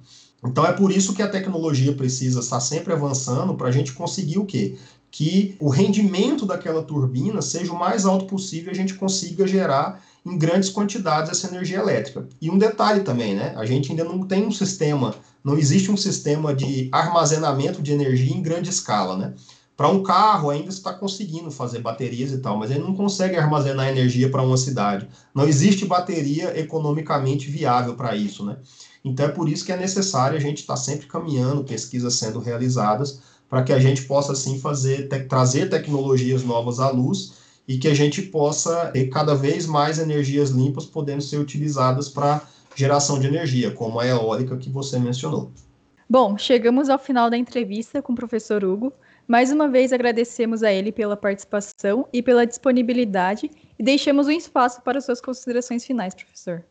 Então 0.44 0.66
é 0.66 0.72
por 0.72 0.92
isso 0.92 1.14
que 1.14 1.22
a 1.22 1.28
tecnologia 1.28 1.94
precisa 1.94 2.40
estar 2.40 2.60
sempre 2.60 2.94
avançando 2.94 3.54
para 3.54 3.68
a 3.68 3.72
gente 3.72 3.94
conseguir 3.94 4.40
o 4.40 4.46
quê? 4.46 4.78
Que 5.12 5.56
o 5.60 5.70
rendimento 5.70 6.46
daquela 6.46 6.82
turbina 6.82 7.42
seja 7.42 7.72
o 7.72 7.78
mais 7.78 8.06
alto 8.06 8.26
possível 8.26 8.72
e 8.72 8.76
a 8.76 8.76
gente 8.76 8.96
consiga 8.96 9.46
gerar 9.46 10.02
em 10.26 10.38
grandes 10.38 10.70
quantidades 10.70 11.32
essa 11.32 11.48
energia 11.48 11.80
elétrica. 11.80 12.28
E 12.42 12.50
um 12.50 12.58
detalhe 12.58 13.02
também, 13.02 13.36
né? 13.36 13.54
A 13.56 13.66
gente 13.66 13.92
ainda 13.92 14.04
não 14.04 14.26
tem 14.26 14.46
um 14.46 14.52
sistema, 14.52 15.16
não 15.44 15.58
existe 15.58 15.92
um 15.92 15.98
sistema 15.98 16.54
de 16.54 16.90
armazenamento 16.92 17.82
de 17.82 17.92
energia 17.92 18.36
em 18.36 18.42
grande 18.42 18.70
escala, 18.70 19.18
né? 19.18 19.34
Para 19.80 19.88
um 19.88 20.04
carro 20.04 20.50
ainda 20.50 20.68
está 20.68 20.92
conseguindo 20.92 21.50
fazer 21.50 21.80
baterias 21.80 22.34
e 22.34 22.40
tal, 22.40 22.58
mas 22.58 22.70
ele 22.70 22.82
não 22.82 22.94
consegue 22.94 23.38
armazenar 23.38 23.88
energia 23.88 24.30
para 24.30 24.44
uma 24.44 24.58
cidade. 24.58 25.08
Não 25.34 25.48
existe 25.48 25.86
bateria 25.86 26.60
economicamente 26.60 27.50
viável 27.50 27.96
para 27.96 28.14
isso, 28.14 28.46
né? 28.46 28.58
Então 29.06 29.26
é 29.26 29.30
por 29.30 29.48
isso 29.48 29.64
que 29.64 29.72
é 29.72 29.78
necessário 29.78 30.36
a 30.36 30.42
gente 30.42 30.58
estar 30.60 30.74
tá 30.74 30.80
sempre 30.80 31.08
caminhando, 31.08 31.64
pesquisas 31.64 32.16
sendo 32.16 32.40
realizadas, 32.40 33.22
para 33.50 33.64
que 33.64 33.72
a 33.72 33.80
gente 33.80 34.04
possa 34.04 34.34
assim 34.34 34.60
fazer, 34.60 35.08
te, 35.08 35.22
trazer 35.22 35.70
tecnologias 35.70 36.44
novas 36.44 36.82
à 36.82 36.90
luz 36.90 37.39
e 37.70 37.78
que 37.78 37.88
a 37.88 37.94
gente 37.94 38.24
possa 38.24 38.88
ter 38.88 39.10
cada 39.10 39.36
vez 39.36 39.68
mais 39.68 40.00
energias 40.00 40.50
limpas 40.50 40.88
podendo 40.88 41.22
ser 41.22 41.38
utilizadas 41.38 42.10
para 42.10 42.42
geração 42.76 43.20
de 43.20 43.28
energia, 43.28 43.70
como 43.70 44.00
a 44.00 44.08
eólica 44.08 44.58
que 44.58 44.72
você 44.72 44.98
mencionou. 44.98 45.52
Bom, 46.10 46.36
chegamos 46.36 46.90
ao 46.90 46.98
final 46.98 47.30
da 47.30 47.38
entrevista 47.38 48.02
com 48.02 48.14
o 48.14 48.16
professor 48.16 48.66
Hugo. 48.66 48.92
Mais 49.28 49.52
uma 49.52 49.68
vez 49.68 49.94
agradecemos 49.94 50.64
a 50.64 50.74
ele 50.74 50.92
pela 50.92 51.16
participação 51.16 52.08
e 52.12 52.24
pela 52.24 52.44
disponibilidade 52.44 53.52
e 53.78 53.84
deixamos 53.84 54.26
um 54.26 54.32
espaço 54.32 54.82
para 54.82 55.00
suas 55.00 55.22
considerações 55.22 55.86
finais, 55.86 56.16
professor. 56.16 56.66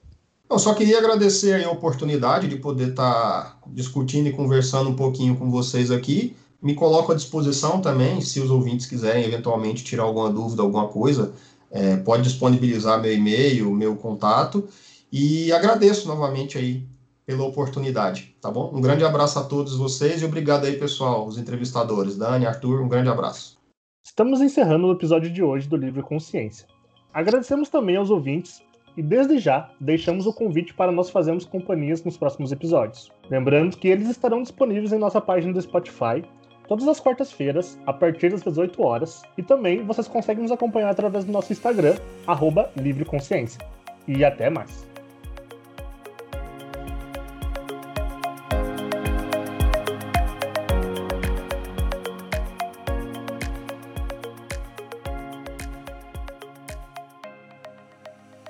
Eu 0.50 0.58
só 0.58 0.74
queria 0.74 0.98
agradecer 0.98 1.62
a 1.62 1.70
oportunidade 1.70 2.48
de 2.48 2.56
poder 2.56 2.88
estar 2.88 3.12
tá 3.12 3.58
discutindo 3.68 4.26
e 4.26 4.32
conversando 4.32 4.90
um 4.90 4.96
pouquinho 4.96 5.36
com 5.36 5.48
vocês 5.48 5.92
aqui 5.92 6.34
me 6.62 6.74
coloco 6.74 7.12
à 7.12 7.14
disposição 7.14 7.80
também, 7.80 8.20
se 8.20 8.40
os 8.40 8.50
ouvintes 8.50 8.86
quiserem 8.86 9.24
eventualmente 9.24 9.84
tirar 9.84 10.02
alguma 10.02 10.30
dúvida, 10.30 10.62
alguma 10.62 10.88
coisa, 10.88 11.32
é, 11.70 11.96
pode 11.98 12.24
disponibilizar 12.24 13.00
meu 13.00 13.12
e-mail, 13.12 13.70
meu 13.70 13.96
contato, 13.96 14.68
e 15.10 15.52
agradeço 15.52 16.08
novamente 16.08 16.58
aí 16.58 16.86
pela 17.24 17.44
oportunidade, 17.44 18.34
tá 18.40 18.50
bom? 18.50 18.72
Um 18.74 18.80
grande 18.80 19.04
abraço 19.04 19.38
a 19.38 19.44
todos 19.44 19.76
vocês 19.76 20.22
e 20.22 20.24
obrigado 20.24 20.64
aí, 20.64 20.78
pessoal, 20.78 21.26
os 21.26 21.38
entrevistadores. 21.38 22.16
Dani, 22.16 22.46
Arthur, 22.46 22.80
um 22.80 22.88
grande 22.88 23.08
abraço. 23.08 23.58
Estamos 24.04 24.40
encerrando 24.40 24.86
o 24.86 24.92
episódio 24.92 25.30
de 25.30 25.42
hoje 25.42 25.68
do 25.68 25.76
Livre 25.76 26.02
Consciência. 26.02 26.66
Agradecemos 27.12 27.68
também 27.68 27.96
aos 27.96 28.10
ouvintes 28.10 28.62
e 28.96 29.02
desde 29.02 29.38
já 29.38 29.70
deixamos 29.78 30.26
o 30.26 30.32
convite 30.32 30.74
para 30.74 30.90
nós 30.90 31.10
fazermos 31.10 31.44
companhias 31.44 32.02
nos 32.02 32.16
próximos 32.16 32.50
episódios. 32.50 33.12
Lembrando 33.30 33.76
que 33.76 33.88
eles 33.88 34.08
estarão 34.08 34.42
disponíveis 34.42 34.92
em 34.92 34.98
nossa 34.98 35.20
página 35.20 35.52
do 35.52 35.60
Spotify 35.60 36.24
todas 36.68 36.86
as 36.86 37.00
quartas-feiras, 37.00 37.78
a 37.86 37.92
partir 37.92 38.30
das 38.30 38.42
18 38.42 38.80
horas. 38.82 39.22
E 39.36 39.42
também 39.42 39.82
vocês 39.82 40.06
conseguem 40.06 40.42
nos 40.42 40.52
acompanhar 40.52 40.90
através 40.90 41.24
do 41.24 41.32
nosso 41.32 41.52
Instagram, 41.52 41.96
arroba 42.26 42.70
Livre 42.76 43.04
Consciência. 43.04 43.60
E 44.06 44.24
até 44.24 44.48
mais! 44.48 44.87